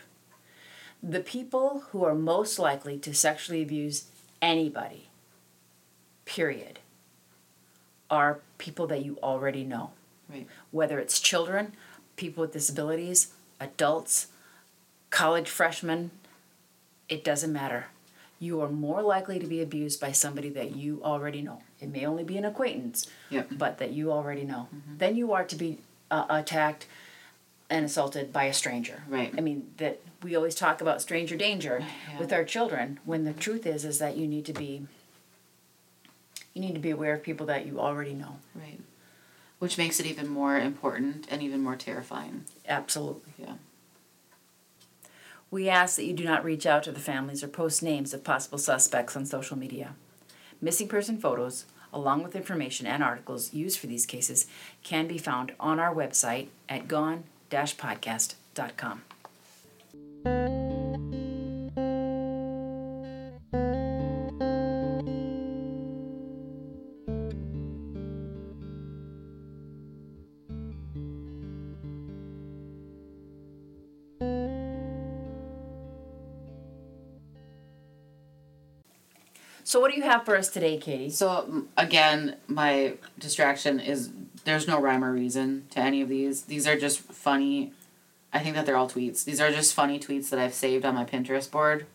[1.02, 4.06] the people who are most likely to sexually abuse
[4.40, 5.08] anybody,
[6.24, 6.78] period,
[8.10, 9.90] are people that you already know.
[10.28, 10.46] Right.
[10.70, 11.72] Whether it's children,
[12.16, 14.28] people with disabilities, adults,
[15.10, 16.10] college freshmen,
[17.08, 17.86] it doesn't matter.
[18.38, 21.62] You are more likely to be abused by somebody that you already know.
[21.80, 23.48] It may only be an acquaintance, Yep.
[23.52, 24.68] but that you already know.
[24.98, 25.78] than you are to be
[26.10, 26.86] uh, attacked
[27.70, 29.02] and assaulted by a stranger.
[29.08, 29.32] Right.
[29.36, 32.18] I mean that we always talk about stranger danger Yeah.
[32.18, 34.86] with our children when the truth is is that you need to be
[36.54, 38.36] you need to be aware of people that you already know.
[38.54, 38.80] Right.
[39.58, 42.44] Which makes it even more important and even more terrifying.
[42.68, 43.32] Absolutely.
[43.38, 43.54] Yeah.
[45.50, 48.24] We ask that you do not reach out to the families or post names of
[48.24, 49.94] possible suspects on social media.
[50.60, 54.46] Missing person photos, along with information and articles used for these cases,
[54.82, 59.02] can be found on our website at gone-podcast.com.
[80.16, 81.10] So, what do you have for us today, Katie?
[81.10, 84.10] So again, my distraction is
[84.44, 86.42] there's no rhyme or reason to any of these.
[86.42, 87.72] These are just funny.
[88.32, 89.24] I think that they're all tweets.
[89.24, 91.86] These are just funny tweets that I've saved on my Pinterest board.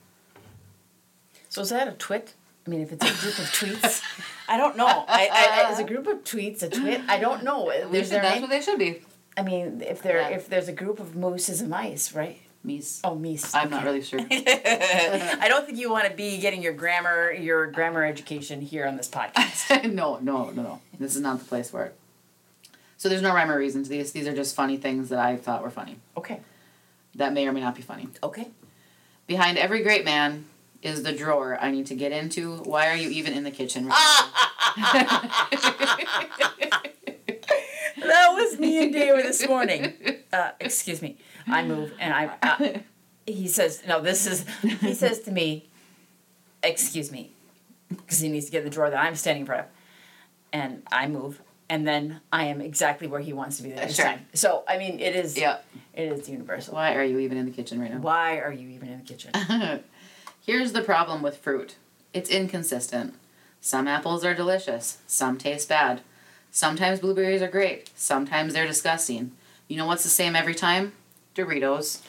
[1.49, 2.33] So, is that a twit?
[2.65, 4.03] I mean, if it's a group of tweets,
[4.47, 4.85] I don't know.
[5.07, 7.01] I, I, I, is a group of tweets a twit?
[7.07, 7.69] I don't know.
[7.69, 8.41] There's should- their that's name.
[8.41, 9.01] what they should be.
[9.35, 10.29] I mean, if there Yeah.
[10.29, 12.39] if there's a group of mooses and mice, right?
[12.65, 12.99] Meese.
[13.03, 13.55] Oh, meese.
[13.55, 14.19] I'm not really sure.
[14.31, 18.97] I don't think you want to be getting your grammar your grammar education here on
[18.97, 19.91] this podcast.
[19.93, 20.81] no, no, no, no.
[20.99, 21.95] This is not the place for it.
[22.97, 24.11] So there's no rhyme or reason to these.
[24.11, 25.97] These are just funny things that I thought were funny.
[26.15, 26.41] Okay.
[27.15, 28.07] That may or may not be funny.
[28.21, 28.49] Okay.
[29.25, 30.45] Behind every great man
[30.83, 32.57] is the drawer I need to get into.
[32.57, 33.87] Why are you even in the kitchen
[38.11, 39.93] That was me and David this morning.
[40.31, 41.17] Uh, excuse me.
[41.47, 42.25] I move and I.
[42.41, 42.79] Uh,
[43.25, 44.45] he says, "No, this is."
[44.81, 45.69] He says to me,
[46.63, 47.31] "Excuse me,"
[47.89, 49.67] because he needs to get the drawer that I'm standing in front of,
[50.53, 53.95] and I move, and then I am exactly where he wants to be the next
[53.95, 54.05] Sure.
[54.05, 54.25] time.
[54.33, 55.37] So I mean, it is.
[55.37, 55.57] yeah.
[55.93, 56.75] It is universal.
[56.75, 57.99] Why are you even in the kitchen right now?
[57.99, 59.31] Why are you even in the kitchen?
[60.45, 61.75] Here's the problem with fruit
[62.13, 63.15] it's inconsistent.
[63.59, 66.01] Some apples are delicious, some taste bad.
[66.49, 69.31] Sometimes blueberries are great, sometimes they're disgusting.
[69.67, 70.93] You know what's the same every time?
[71.35, 72.01] Doritos,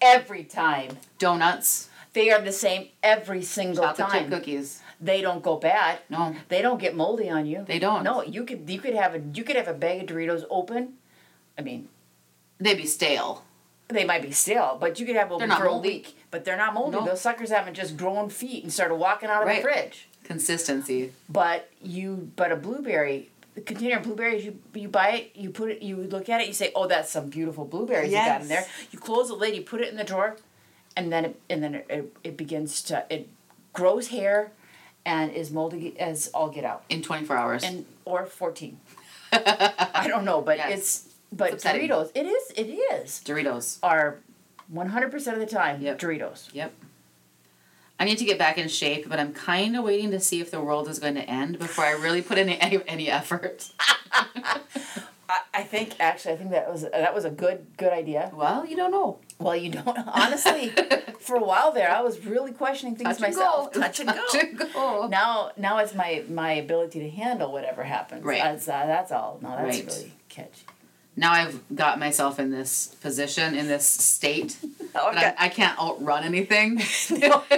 [0.00, 4.30] Every time donuts, they are the same every single chocolate chip time.
[4.30, 4.80] cookies.
[5.00, 5.98] They don't go bad.
[6.08, 7.64] No, They don't get moldy on you.
[7.66, 8.04] They don't.
[8.04, 10.94] No, you could you could have a you could have a bag of Doritos open.
[11.58, 11.88] I mean,
[12.58, 13.44] they'd be stale.
[13.88, 16.16] They might be stale, but you could have open for a week.
[16.30, 16.98] But they're not moldy.
[16.98, 17.04] No.
[17.06, 19.56] Those suckers haven't just grown feet and started walking out of Right.
[19.62, 20.08] the fridge.
[20.24, 21.12] Consistency.
[21.28, 25.70] But you, but a blueberry, the container of blueberries, you you buy it, you put
[25.70, 28.48] it, you look at it, you say, oh, that's some beautiful blueberries you got in
[28.48, 28.64] there.
[28.92, 30.36] You close the lid, you put it in the drawer,
[30.96, 33.28] and then it, and then it, it, it begins to it
[33.72, 34.52] grows hair,
[35.04, 37.64] and is moldy as all get out, In 24 hours.
[37.64, 38.78] and or fourteen.
[39.32, 40.78] I don't know, but Yes.
[40.78, 41.64] it's but It's.
[41.64, 42.10] Doritos.
[42.14, 42.50] It is.
[42.56, 43.20] It is.
[43.24, 43.78] Doritos.
[43.82, 44.18] Are
[44.68, 45.98] one hundred percent of the time Yep.
[45.98, 46.48] Doritos.
[46.52, 46.72] Yep.
[48.00, 50.50] I need to get back in shape, but I'm kind of waiting to see if
[50.50, 53.70] the world is going to end before I really put in any, any effort.
[55.52, 58.30] I, think actually, I think that was that was a good good idea.
[58.32, 59.18] Well, you don't know.
[59.38, 60.72] Well, you don't honestly.
[61.20, 63.72] for a while there, I was really questioning things Touch and myself.
[63.72, 63.80] go.
[63.80, 64.14] Touch and go.
[64.32, 65.08] Touch and go.
[65.08, 68.24] Now, now it's my my ability to handle whatever happens.
[68.24, 68.42] Right.
[68.42, 69.38] That's, uh, that's all.
[69.42, 69.86] No, that's Right.
[69.86, 70.64] really catchy.
[71.18, 74.56] Now I've got myself in this position, in this state,
[74.94, 76.80] Oh, that I, I can't outrun anything.
[77.10, 77.44] No.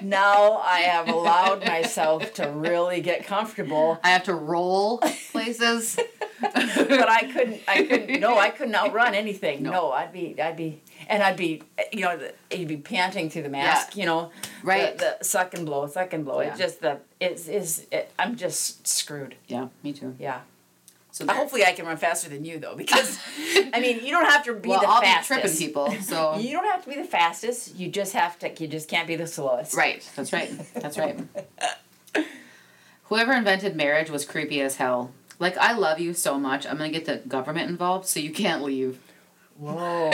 [0.00, 4.98] Now I have allowed myself to really get comfortable, I have to roll
[5.32, 5.98] places.
[6.42, 7.62] but I couldn't.
[7.66, 8.20] I couldn't.
[8.20, 9.62] No, I couldn't outrun anything.
[9.62, 9.70] No.
[9.70, 10.38] No, I'd be.
[10.40, 10.82] I'd be.
[11.08, 12.18] And I'd be, you know,
[12.50, 14.98] you'd be panting through the mask, you know, the- Right.
[14.98, 16.40] The, suck and blow, suck and blow.
[16.42, 16.52] Yeah.
[16.54, 19.36] It just the it's is it, I'm just screwed.
[19.48, 20.16] Yeah, me too.
[20.18, 20.40] Yeah.
[21.14, 23.20] So Uh, Hopefully, I can run faster than you though, because
[23.72, 25.28] I mean, you don't have to be well, the I'll fastest.
[25.28, 25.92] be tripping people.
[26.02, 27.76] So You don't have to be the fastest.
[27.76, 28.52] You just have to.
[28.60, 29.76] You just can't be the slowest.
[29.76, 31.16] right, that's right, that's right.
[33.04, 35.12] Whoever invented marriage was creepy as hell.
[35.38, 38.64] Like I love you so much, I'm gonna get the government involved so you can't
[38.64, 38.98] leave.
[39.56, 40.10] Whoa.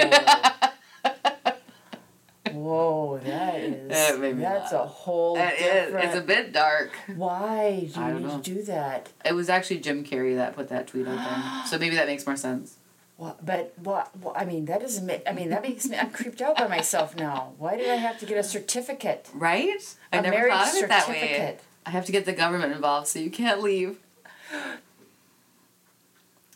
[2.53, 3.19] Whoa,
[3.61, 3.91] that is.
[3.91, 5.61] Eh, that made me that's a whole It is.
[5.87, 6.05] different.
[6.07, 6.91] It's a bit dark.
[7.17, 8.39] Why do I you don't need know.
[8.41, 9.09] to do that?
[9.25, 12.27] It was actually Jim Carrey that put that tweet out there, so maybe that makes
[12.27, 12.77] more sense.
[13.17, 14.37] What, but what, what?
[14.39, 15.23] I mean, that doesn't make.
[15.29, 15.97] I mean, that makes me.
[15.99, 17.53] I'm creeped out by myself now.
[17.59, 19.29] Why did I have to get a certificate?
[19.35, 19.69] Right?
[20.11, 21.59] I A never thought of it that way.
[21.85, 23.99] I have to get the government involved so you can't leave.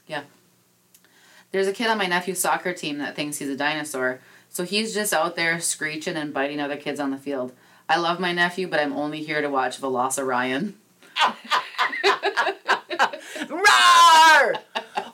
[0.06, 0.22] Yeah.
[1.50, 4.20] There's a kid on my nephew's soccer team that thinks he's a dinosaur,
[4.54, 7.52] so he's just out there screeching and biting other kids on the field.
[7.88, 10.74] I love my nephew, but I'm only here to watch Velociraptor.
[13.50, 14.54] Roar!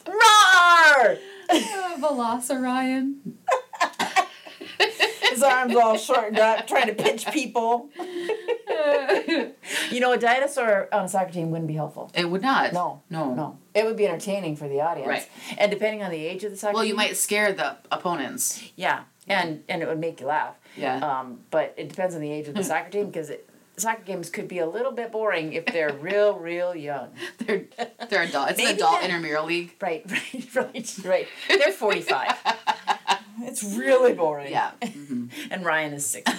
[0.07, 1.19] Roar!
[2.01, 3.15] Velociraptor.
[5.31, 7.89] His arms all shortened up, uh, trying to pinch people.
[9.91, 12.11] You know, a dinosaur on a soccer team wouldn't be helpful.
[12.15, 12.73] It would not.
[12.73, 13.35] No, No.
[13.35, 13.59] no.
[13.75, 15.29] It would be entertaining for the audience, Right.
[15.59, 18.63] And depending on the age of the soccer Well, team, you might scare the opponents.
[18.77, 19.01] yeah,
[19.31, 20.55] and and it would make you laugh.
[20.77, 20.97] Yeah.
[20.99, 23.31] Um, but it depends on the age of the soccer team because
[23.77, 27.09] soccer games could be a little bit boring if they're real, real young.
[27.39, 27.65] They're
[28.09, 28.51] they're adult.
[28.51, 29.75] It's an adult intramural league.
[29.81, 31.29] Right, right, right, right.
[31.49, 32.35] They're forty five.
[33.43, 34.53] It's really boring.
[34.53, 34.73] Yeah.
[34.85, 36.39] hmm And Ryan is sixty.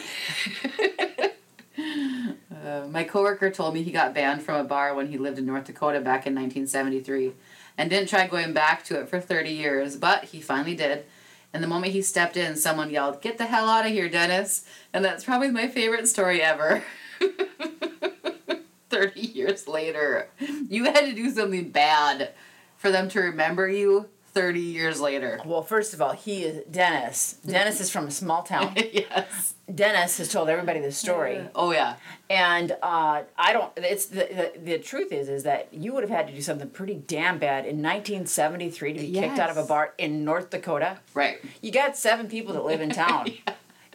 [1.78, 5.46] Uh, my coworker told me he got banned from a bar when he lived in
[5.46, 7.34] North Dakota back in 1973
[7.78, 11.06] and didn't try going back to it for 30 years, but he finally did.
[11.54, 14.66] And the moment he stepped in, someone yelled, Get the hell out of here, Dennis!
[14.94, 16.84] And that's probably my favorite story ever.
[18.90, 20.30] 30 years later.
[20.70, 22.34] You had to do something bad
[22.78, 25.40] for them to remember you 30 years later.
[25.46, 27.38] Well, first of all, he is Dennis.
[27.46, 28.76] Dennis is from a small town.
[28.94, 29.56] yes.
[29.76, 31.42] Dennis has told everybody this story.
[31.56, 31.96] Oh, yeah.
[32.30, 33.72] And uh, I don't.
[33.78, 36.70] It's the, the the truth is is that you would have had to do something
[36.70, 41.00] pretty damn bad in 1973 to be kicked out of a bar in North Dakota.
[41.14, 41.40] Right.
[41.62, 43.32] You got seven people that live in town.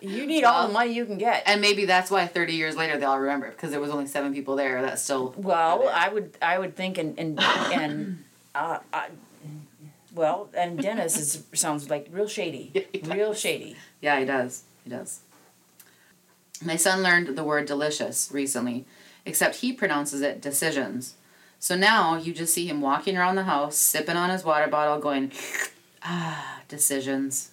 [0.03, 1.43] You need all the money you can get.
[1.47, 4.35] And maybe that's why 30 years later they all remember because there was only seven
[4.35, 5.35] people there that still.
[5.39, 5.89] well.
[5.89, 9.09] I would I would think and and and uh, I,
[10.15, 13.77] well, and Dennis is sounds like real shady, Yeah, real shady.
[14.01, 14.63] Yeah, he does.
[14.85, 15.21] He does.
[16.65, 18.87] My son learned the word delicious recently,
[19.25, 21.15] except he pronounces it decisions.
[21.59, 24.99] So now you just see him walking around the house, sipping on his water bottle,
[24.99, 25.33] going,
[26.03, 27.51] ah, decisions.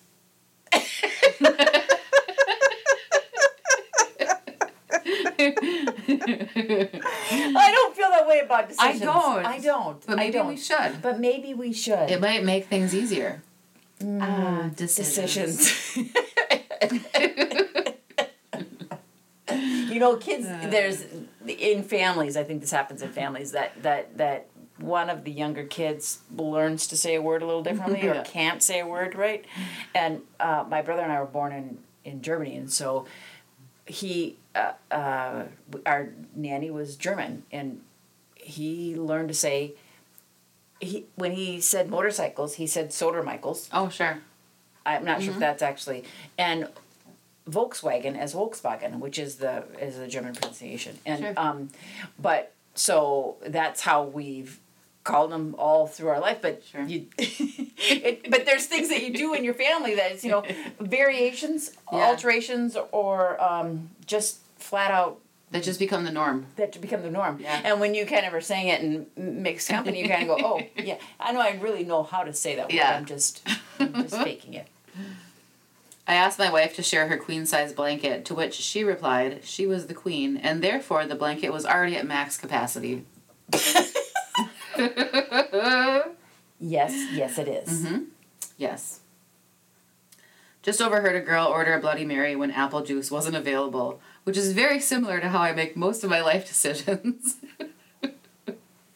[7.55, 9.01] I don't feel that way about decisions.
[9.01, 9.45] I don't.
[9.45, 10.05] I don't.
[10.05, 10.47] But maybe don't.
[10.47, 11.01] we should.
[11.01, 12.09] But maybe we should.
[12.09, 13.41] It might make things easier.
[14.01, 15.57] ah, decisions.
[15.95, 16.13] decisions.
[20.03, 20.45] know, kids.
[20.45, 21.03] There's
[21.47, 22.35] in families.
[22.37, 24.47] I think this happens in families that that that
[24.79, 28.61] one of the younger kids learns to say a word a little differently or can't
[28.61, 29.45] say a word right.
[29.93, 33.05] And uh, my brother and I were born in in Germany, and so
[33.85, 35.43] he uh, uh,
[35.85, 37.81] our nanny was German, and
[38.35, 39.73] he learned to say.
[40.81, 44.19] He, when he said motorcycles, he said Sodermichaels Oh, sure.
[44.85, 45.25] I'm not Mm-hmm.
[45.25, 46.03] sure if that's actually
[46.37, 46.67] and
[47.49, 51.33] Volkswagen as Volkswagen, which is the is the German pronunciation, and Sure.
[51.37, 51.69] um,
[52.19, 54.59] but so that's how we've
[55.03, 56.39] called them all through our life.
[56.41, 56.83] But Sure.
[56.83, 60.43] you, it, but there's things that you do in your family that is you know
[60.79, 61.99] variations, Yeah.
[62.07, 65.19] alterations, or um, just flat out
[65.51, 66.45] That just become the norm.
[66.55, 67.39] that become the norm.
[67.41, 67.59] Yeah.
[67.65, 69.07] And when you kind of are saying it in
[69.43, 71.41] mixed company, you kind of go, "Oh, yeah, I know.
[71.41, 72.73] I really know how to say that word.
[72.73, 72.95] Yeah.
[72.95, 73.45] I'm just,
[73.79, 74.67] I'm just faking it."
[76.07, 79.65] I asked my wife to share her queen size blanket, to which she replied she
[79.65, 83.05] was the queen, and therefore the blanket was already at max capacity.
[86.59, 87.67] Yes, yes, it is.
[87.69, 88.03] Mm-hmm.
[88.57, 89.01] Yes.
[90.61, 94.53] Just overheard a girl order a Bloody Mary when apple juice wasn't available, which is
[94.53, 97.35] very similar to how I make most of my life decisions.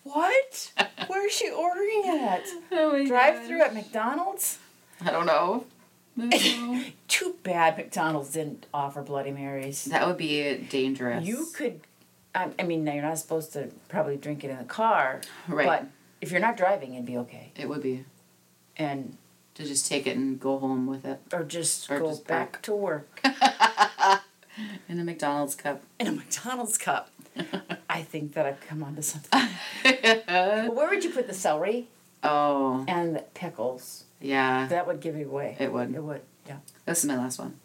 [0.04, 0.72] What?
[1.08, 2.46] Where is she ordering it at?
[2.72, 4.60] oh Drive through at McDonald's?
[5.02, 5.66] I don't know.
[6.20, 6.84] I don't know.
[7.08, 9.86] Too bad McDonald's didn't offer Bloody Marys.
[9.86, 11.26] that would be dangerous.
[11.26, 11.82] You could,
[12.34, 15.66] I, I mean, now you're not supposed to probably drink it in the car, right.
[15.68, 15.86] but
[16.22, 17.52] if you're not driving, it'd be okay.
[17.56, 18.04] it would be
[18.78, 19.18] And
[19.56, 22.54] to just take it and go home with it or just Or go just back
[22.54, 22.62] back.
[22.64, 23.22] to work
[24.90, 25.82] in a McDonald's cup.
[26.00, 27.10] in a McDonald's cup.
[27.90, 29.50] I think that I've come onto something.
[30.28, 31.88] Well, where would you put the celery
[32.24, 34.04] oh, and the pickles?
[34.22, 34.68] Yeah.
[34.68, 35.56] That would give it away.
[35.60, 35.94] It would.
[35.94, 36.22] It would.
[36.48, 36.58] Yeah.
[36.86, 37.60] This is my last one.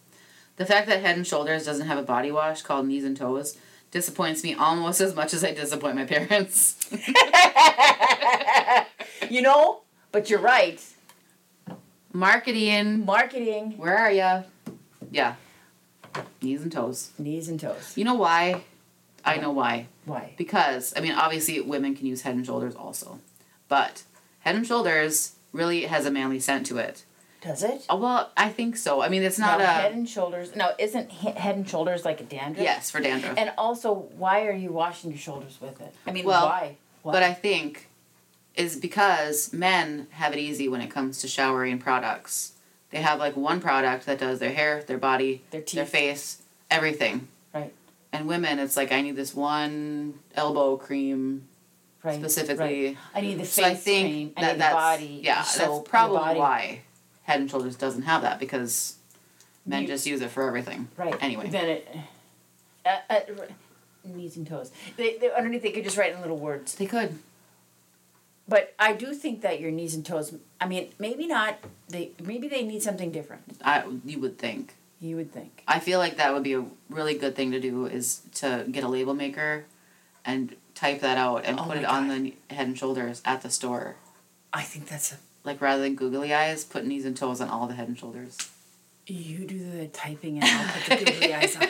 [0.56, 3.56] The fact that Head and Shoulders doesn't have a body wash called Knees and Toes
[3.90, 6.76] disappoints me almost as much as I disappoint my parents.
[9.32, 9.80] You know,
[10.10, 10.78] but you're right.
[12.12, 14.42] Marketing, Marketing, where are ya?
[15.10, 15.36] Yeah.
[16.42, 17.12] Knees and toes.
[17.18, 17.94] knees and toes.
[17.96, 18.64] You know why?
[19.24, 19.86] I know why.
[20.04, 20.34] Why?
[20.36, 23.20] Because, I mean, obviously women can use Head and Shoulders also.
[23.68, 24.02] But
[24.40, 27.04] Head and Shoulders really has a manly scent to it.
[27.40, 27.84] Does it?
[27.90, 29.02] Oh, well, I think so.
[29.02, 29.68] I mean, it's not no, a.
[29.68, 30.54] head and shoulders.
[30.54, 32.62] No, isn't he- head and shoulders like a dandruff?
[32.62, 33.36] yes, for dandruff.
[33.36, 35.92] And also, why are you washing your shoulders with it?
[36.06, 36.76] I mean, Well, why?
[37.02, 37.12] why?
[37.12, 37.88] But I think
[38.54, 42.52] is because men have it easy when it comes to showering products.
[42.90, 45.74] They have like one product that does their hair, their body, Their teeth.
[45.74, 47.26] their face, everything.
[47.52, 47.72] Right.
[48.12, 51.48] And women, it's like I need this one elbow cream
[52.02, 52.18] right.
[52.18, 52.86] specifically.
[52.86, 52.96] Right.
[53.14, 54.32] I need the face So I think.
[54.36, 55.20] I that need the body.
[55.22, 56.80] yeah, that's probably why
[57.24, 58.96] Head and Shoulders doesn't have that because
[59.66, 60.88] men You- just use it for everything.
[60.96, 61.14] Right.
[61.20, 61.48] Anyway.
[61.48, 61.88] Then it.
[62.84, 63.20] Uh, uh,
[64.04, 64.72] knees and toes.
[64.96, 66.74] They, they underneath they could just write in little words.
[66.74, 67.18] They could.
[68.48, 70.34] But I do think that your knees and toes.
[70.60, 71.58] I mean, maybe not.
[71.88, 73.42] They maybe they need something different.
[73.64, 74.74] I you would think.
[75.00, 75.62] You would think.
[75.66, 78.84] I feel like that would be a really good thing to do is to get
[78.84, 79.64] a label maker
[80.24, 83.50] and type that out and Oh put it on the head and shoulders at the
[83.50, 83.96] store.
[84.52, 85.16] I think that's a.
[85.44, 88.36] Like rather than googly eyes, put knees and toes on all the head and shoulders.
[89.06, 91.68] You do the typing and I'll put the googly eyes on.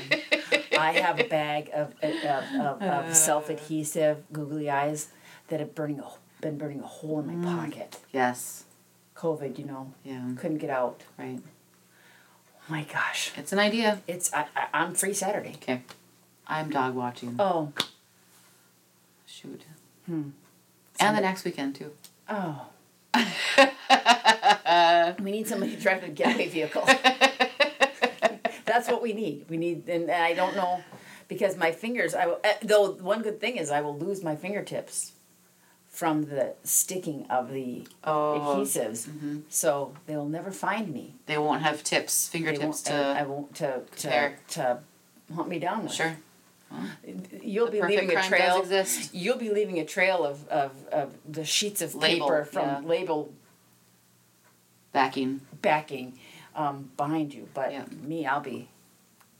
[0.78, 3.14] I have a bag of of, of, of uh.
[3.14, 5.08] self adhesive googly eyes
[5.48, 6.08] that have burning a,
[6.40, 7.56] been burning a hole in my mm.
[7.60, 7.98] pocket.
[8.12, 8.64] Yes.
[9.16, 10.32] COVID, you know, Yeah.
[10.36, 11.02] couldn't get out.
[11.18, 11.38] Right.
[12.56, 14.00] Oh my gosh, It's an idea.
[14.06, 15.54] it's I, I I'm free Saturday.
[15.62, 15.82] Okay.
[16.46, 17.36] I'm dog watching.
[17.38, 17.72] Oh,
[19.32, 19.62] Shoot.
[20.06, 20.30] Hmm.
[21.00, 21.92] And the next weekend too.
[22.28, 22.66] oh.
[25.22, 26.82] we need somebody to drive the getaway vehicle.
[28.64, 29.46] That's what we need.
[29.48, 30.82] We need, and I don't know,
[31.28, 32.14] because my fingers.
[32.14, 35.12] I will, eh, though one good thing is I will lose my fingertips
[35.88, 38.56] from the sticking of the Oh.
[38.56, 39.42] adhesives, mhm.
[39.48, 41.14] so they'll never find me.
[41.26, 43.28] They won't have tips, fingertips won't, I, I to.
[43.28, 44.38] won't to to, tear.
[44.50, 44.78] to
[45.34, 45.92] hunt me down with.
[45.92, 46.16] Sure.
[47.42, 48.64] You'll The be leaving a trail.
[49.12, 52.80] You'll be leaving a trail of, of, of the sheets of Label, paper from yeah.
[52.84, 53.32] label
[54.92, 55.40] Backing.
[55.62, 56.18] backing
[56.54, 57.48] um, behind you.
[57.54, 57.84] But Yeah.
[58.02, 58.68] me, I'll be.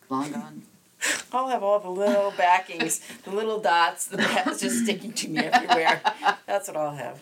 [0.09, 0.63] Long gone.
[1.33, 4.19] I'll have all the little backings, the little dots, the
[4.59, 6.01] just sticking to me everywhere.
[6.47, 7.21] That's what I'll have.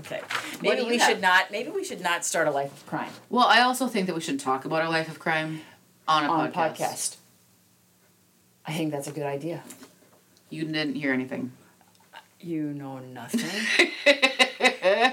[0.00, 0.20] Okay.
[0.60, 1.50] Maybe we you should not.
[1.50, 4.20] Maybe we should not start a life of crime Well, I also think that we
[4.20, 5.62] should talk about our life of crime
[6.06, 6.54] on a on podcast.
[6.54, 7.16] a podcast.
[8.66, 9.62] I think that's a good idea.
[10.48, 11.52] You didn't hear anything.
[12.40, 13.40] You know nothing.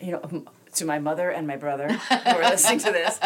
[0.00, 0.44] you know,
[0.74, 3.20] to my mother and my brother who are listening to this,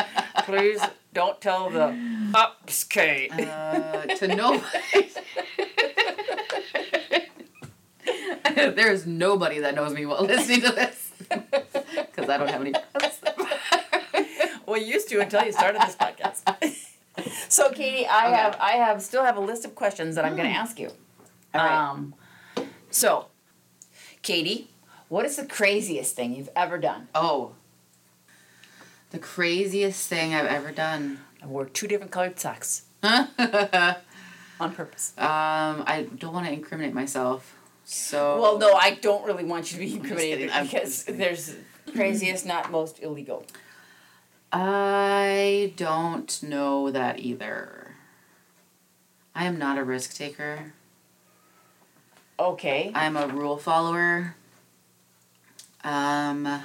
[0.45, 0.81] please
[1.13, 1.97] don't tell the
[2.35, 3.33] ups, Kate.
[3.33, 5.09] Uh, to nobody.
[8.75, 11.13] There's nobody that knows me while listening to this.
[11.97, 12.73] Because I don't have any
[14.67, 16.16] well, you used to until you started this podcast.
[17.77, 18.37] Katie, I Okay.
[18.37, 20.89] have I have still have a list of questions that I'm going to ask you.
[21.55, 21.91] All right.
[21.91, 22.15] Um,
[22.91, 23.27] so,
[24.23, 24.71] Katie,
[25.09, 27.09] what is the craziest thing you've ever done?
[27.15, 27.53] Oh.
[29.11, 31.21] The craziest thing I've ever done.
[31.43, 35.13] I wore two different colored socks on purpose.
[35.17, 37.55] Um, I don't want to incriminate myself.
[37.85, 41.55] So Well, no, I don't really want you to be incriminated because there's
[41.95, 43.45] craziest, not most illegal.
[44.59, 47.95] I don't know that either.
[49.35, 50.73] I am not a risk taker.
[52.41, 52.91] Okay.
[52.95, 54.35] I'm a rule follower.
[55.85, 56.63] Um,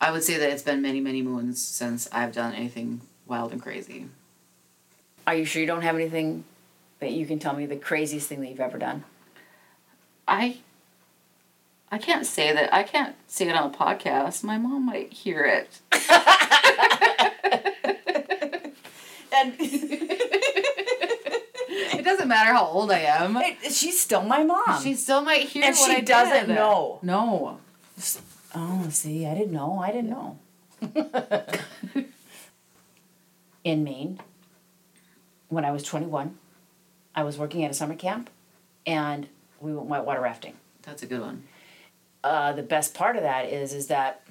[0.00, 3.60] I would say that it's been many, many moons since I've done anything wild and
[3.60, 4.06] crazy.
[5.26, 6.44] Are you sure you don't have anything
[7.00, 9.04] that you can tell me the craziest thing that you've ever done?
[10.26, 10.56] I
[11.92, 12.72] I can't say that.
[12.74, 14.42] I can't say it on a podcast.
[14.42, 15.80] My mom might hear it.
[19.34, 19.54] And
[21.94, 23.40] It doesn't matter how old I am.
[23.62, 24.82] she's still my mom.
[24.82, 26.54] She still might hear And what she I doesn't did.
[26.54, 26.98] know.
[27.02, 27.58] No.
[28.54, 29.78] oh, see, I didn't know.
[29.78, 30.38] I didn't know.
[33.64, 34.20] In Maine,
[35.48, 36.36] when I was 21,
[37.14, 38.28] I was working at a summer camp
[38.86, 39.28] and
[39.60, 40.54] we went whitewater rafting.
[40.82, 41.44] That's a good one.
[42.24, 44.22] Uh, the best part of that is is that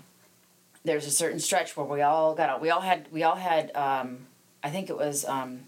[0.84, 2.62] there's a certain stretch where we all got out.
[2.62, 4.20] We all had we all had um,
[4.64, 5.62] I think it was um,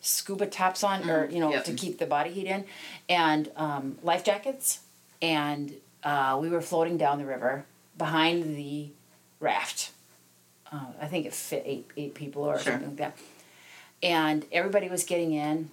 [0.00, 1.64] scuba tops on or you know yep.
[1.64, 2.64] to keep the body heat in,
[3.08, 4.80] and um, life jackets,
[5.20, 5.74] and
[6.04, 7.64] uh, we were floating down the river
[7.98, 8.88] behind the
[9.40, 9.90] raft.
[10.72, 12.72] Uh, I think it fit eight eight people or Sure.
[12.72, 13.16] something like that,
[14.02, 15.70] and everybody was getting in,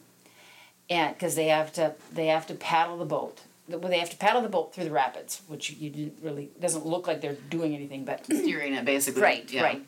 [0.89, 4.17] and because they have to they have to paddle the boat well, they have to
[4.17, 7.75] paddle the boat through the rapids, which you didn't really doesn't look like they're doing
[7.75, 9.21] anything, but Steering it basically.
[9.21, 9.63] right, Yeah.
[9.63, 9.85] right.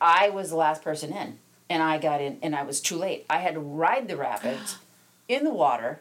[0.00, 3.26] I was the last person in, and I got in, and I was too late.
[3.28, 4.76] I had to ride the rapids
[5.28, 6.00] in the water.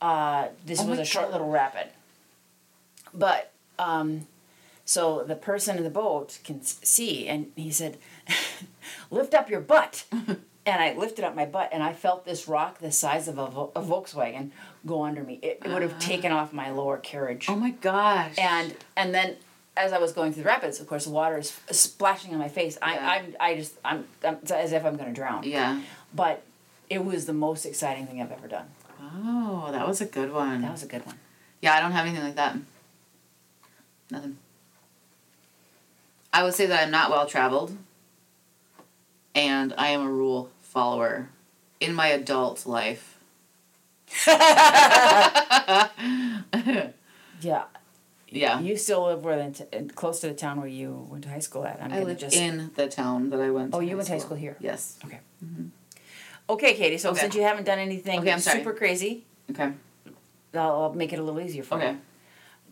[0.00, 1.32] Uh, this Oh was a short God.
[1.32, 1.86] little rapid,
[3.14, 4.26] but um,
[4.84, 7.96] so the person in the boat can see, and he said,
[9.10, 10.04] "Lift up your butt."
[10.66, 13.44] and I lifted up my butt, and I felt this rock the size of a,
[13.44, 14.50] a Volkswagen
[14.86, 15.38] go under me.
[15.42, 16.00] It, it would have ah.
[16.00, 18.34] taken off my lower carriage Oh my gosh.
[18.38, 19.36] and and then
[19.76, 22.48] as I was going through the rapids, of course, the water is splashing on my
[22.48, 22.78] face.
[22.80, 23.08] I, Yeah.
[23.10, 25.42] I'm, I just, I'm, I'm it's as if I'm going to drown.
[25.42, 25.80] yeah.
[26.14, 26.44] But
[26.88, 28.66] it was the most exciting thing I've ever done.
[29.00, 30.62] Oh, that was a good one.
[30.62, 31.16] That was a good one.
[31.60, 32.56] Yeah, I don't have anything like that.
[34.10, 34.38] Nothing.
[36.32, 37.76] I would say that I'm not well traveled,
[39.34, 40.50] and I am a rule
[40.84, 41.30] follower
[41.80, 43.18] in my adult life.
[47.40, 47.64] Yeah.
[48.28, 48.60] Yeah.
[48.60, 51.40] You still live where the, t- close to the town where you went to high
[51.40, 51.78] school at.
[51.82, 52.34] I'm I live just.
[52.34, 53.74] in the town that I went.
[53.74, 54.56] Oh, to you went to high school here?
[54.60, 54.98] Yes.
[55.04, 55.20] Okay.
[55.44, 55.66] Mm-hmm.
[56.48, 56.96] Okay, Katie.
[56.98, 57.20] So Okay.
[57.20, 58.58] since you haven't done anything Okay, I'm sorry.
[58.58, 59.72] super crazy, Okay.
[60.54, 61.90] I'll, I'll make it a little easier for Okay.
[61.92, 61.98] you.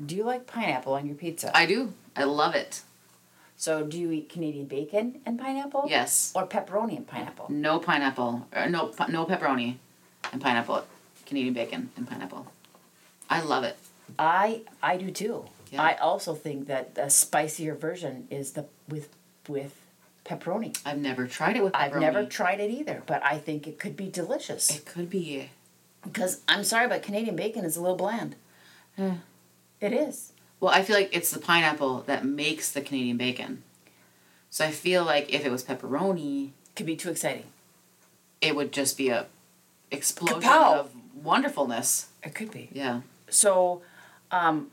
[0.06, 1.54] Do you like pineapple on your pizza?
[1.54, 1.92] I do.
[2.16, 2.80] I love it.
[3.62, 5.84] So do you eat Canadian bacon and pineapple?
[5.86, 6.32] Yes.
[6.34, 7.46] Or pepperoni and pineapple?
[7.48, 8.48] No pineapple.
[8.52, 9.76] Or no, no pepperoni,
[10.32, 10.84] and pineapple.
[11.26, 12.48] Canadian bacon and pineapple.
[13.30, 13.76] I love it.
[14.18, 15.44] I I do too.
[15.70, 15.80] Yeah.
[15.80, 19.10] I also think that the spicier version is the with
[19.46, 19.80] with
[20.24, 20.76] pepperoni.
[20.84, 21.94] I've never tried it with pepperoni.
[21.94, 24.74] I've never tried it either, but I think it could be delicious.
[24.74, 25.50] It could be.
[26.02, 28.34] Because I'm sorry, but Canadian bacon is a little bland.
[28.98, 29.18] Eh.
[29.80, 30.31] It is.
[30.62, 33.64] Well, I feel like it's the pineapple that makes the Canadian bacon.
[34.48, 37.46] So I feel like if it was pepperoni, Could be too exciting.
[38.40, 39.26] it would just be a
[39.90, 40.74] explosion Kapow!
[40.78, 42.06] of wonderfulness.
[42.22, 42.68] It could be.
[42.72, 43.00] Yeah.
[43.28, 43.82] So,
[44.30, 44.70] um,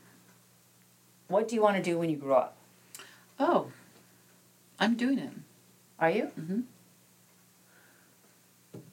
[1.27, 2.55] what do you want to do when you grow up?
[3.39, 3.71] Oh,
[4.79, 5.31] I'm doing it.
[5.99, 6.29] Are you?
[6.39, 6.63] Mm Mhm.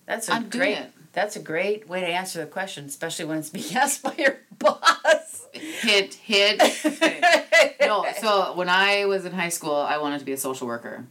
[0.07, 0.79] That's a I'm doing great.
[0.79, 0.93] it.
[1.17, 4.37] That's a great way to answer the question, especially when it's being asked by your
[4.59, 5.47] boss.
[5.53, 6.59] Hit, hit.
[7.81, 11.07] no, so when I was in high school, I wanted to be a social worker.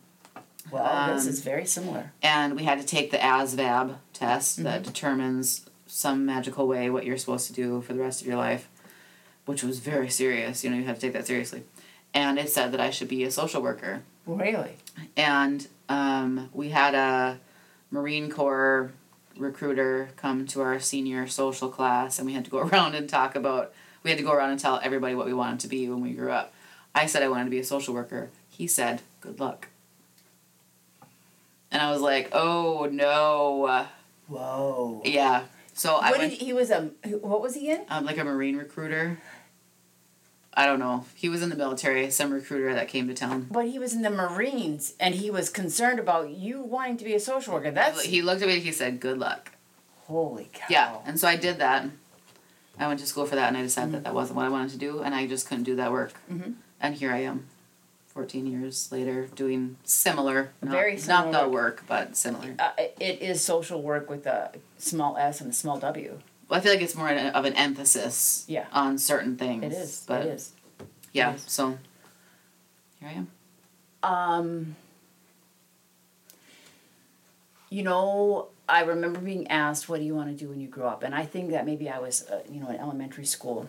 [0.70, 2.12] Well, this Um, is very similar.
[2.22, 7.18] and we had to take the ASVAB test that determines some magical way what you're
[7.18, 8.70] supposed to do for the rest of your life,
[9.46, 10.64] which was very serious.
[10.64, 11.64] You know, you had to take that seriously.
[12.14, 14.04] And it said that I should be a social worker.
[14.28, 14.78] Really?
[15.18, 17.40] And um, we had a
[17.92, 18.92] Marine Corps
[19.38, 23.36] recruiter come to our senior social class, and we had to go around and talk
[23.36, 23.74] about,
[24.04, 26.12] we had to go around and tell everybody what we wanted to be when we
[26.12, 26.54] grew up.
[26.94, 28.30] I said I wanted to be a social worker.
[28.50, 29.68] He said, good luck.
[31.72, 33.86] And I was like, oh no.
[34.28, 35.02] Whoa.
[35.04, 35.44] Yeah.
[35.74, 36.84] So I What went, did he, he was a
[37.20, 37.82] what was he in?
[37.90, 39.20] um, like a Marine recruiter.
[40.58, 41.06] I don't know.
[41.16, 43.48] He was in the military, some recruiter that came to town.
[43.52, 47.14] But he was in the Marines, and he was concerned about you wanting to be
[47.14, 47.72] a social worker.
[47.72, 49.52] That's He looked at me he said, good luck.
[50.08, 50.66] holy cow.
[50.70, 51.86] Yeah, and so I did that.
[52.80, 54.72] I went to school for that, and I decided that that wasn't what I wanted
[54.72, 56.14] to do, and I just couldn't do that work.
[56.32, 56.56] Mhm.
[56.82, 57.48] And here I am,
[58.14, 61.52] 14 years later doing similar, not, Very not the work.
[61.52, 62.56] work, but similar.
[62.60, 66.20] Uh, it is social work with a small s and a small w.
[66.48, 68.66] Well, I feel like it's more of an emphasis Yeah.
[68.72, 69.64] on certain things.
[69.64, 70.04] It is.
[70.08, 70.52] But it is.
[71.14, 71.46] yeah, It is.
[71.48, 71.78] so
[73.00, 73.28] here I am.
[74.04, 74.76] Um,
[77.70, 80.88] you know, I remember being asked, "What do you want to do when you grow
[80.88, 83.68] up?" And I think that maybe I was, uh, you know, in elementary school.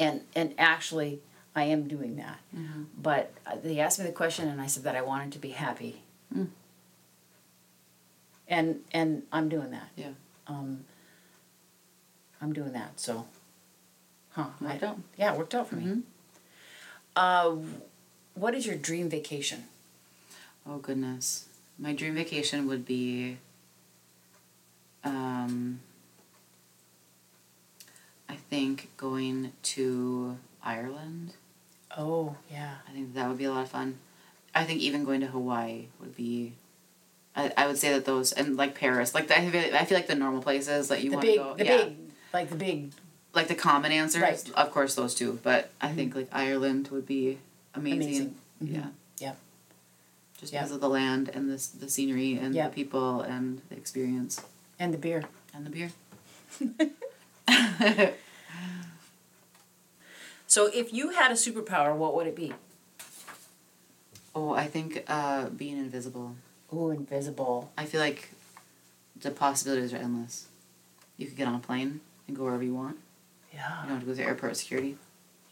[0.00, 1.20] And and actually,
[1.54, 2.38] I am doing that.
[2.54, 2.84] Mm-hmm.
[3.00, 5.50] But uh, they asked me the question, and I said that I wanted to be
[5.50, 6.02] happy.
[6.34, 6.48] Mm.
[8.48, 9.88] And and I'm doing that.
[9.96, 10.10] Yeah.
[10.48, 10.84] Um,
[12.44, 13.00] I'm doing that.
[13.00, 13.26] So,
[14.32, 14.46] huh?
[14.60, 14.98] I- Worked out.
[15.16, 15.84] Yeah, it worked out for me.
[15.84, 16.02] Mhm.
[17.16, 17.56] Uh,
[18.34, 19.64] what is your dream vacation?
[20.66, 21.46] Oh goodness,
[21.78, 23.38] my dream vacation would be.
[25.04, 25.80] Um,
[28.28, 31.34] I think going to Ireland.
[31.96, 32.76] Oh yeah.
[32.88, 33.98] I think that would be a lot of fun.
[34.54, 36.52] I think even going to Hawaii would be.
[37.36, 40.06] I, I would say that those and like Paris, like I feel, I feel like
[40.06, 41.54] the normal places that you the want big, to go.
[41.56, 41.96] the yeah, big,
[42.34, 42.92] like the big.
[43.32, 44.22] like the common answers.
[44.22, 44.34] Right.
[44.36, 44.54] Mm-hmm.
[44.58, 47.38] Of course, those two, but I think like Ireland would be
[47.74, 48.02] amazing.
[48.02, 48.34] Amazing.
[48.62, 48.74] Mhm.
[48.74, 48.86] Yeah.
[49.26, 49.36] Yep.
[50.40, 50.62] Just Yep.
[50.62, 52.70] because of the land and the the scenery and Yep.
[52.70, 54.40] the people and the experience
[54.78, 55.22] And the beer.
[55.54, 55.90] and the beer.
[60.46, 62.52] So, if you had a superpower, what would it be?
[64.36, 66.34] oh, I think uh, being invisible.
[66.72, 67.70] Ooh, invisible.
[67.78, 68.30] I feel like
[69.20, 70.46] the possibilities are endless.
[71.16, 72.96] You could get on a plane and go wherever you want.
[73.52, 73.82] Yeah.
[73.82, 74.96] You don't have to go through airport security.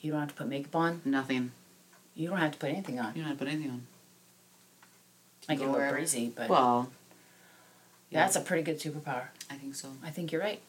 [0.00, 1.00] You don't have to put makeup on.
[1.04, 1.52] Nothing.
[2.14, 3.12] You don't have to put anything on.
[3.14, 3.86] You don't have to put anything on.
[5.48, 5.96] It Go look wherever.
[5.96, 6.90] breezy, but Well,
[8.10, 9.26] yeah, that's a pretty good superpower.
[9.50, 9.88] I think so.
[10.04, 10.60] I think you're right.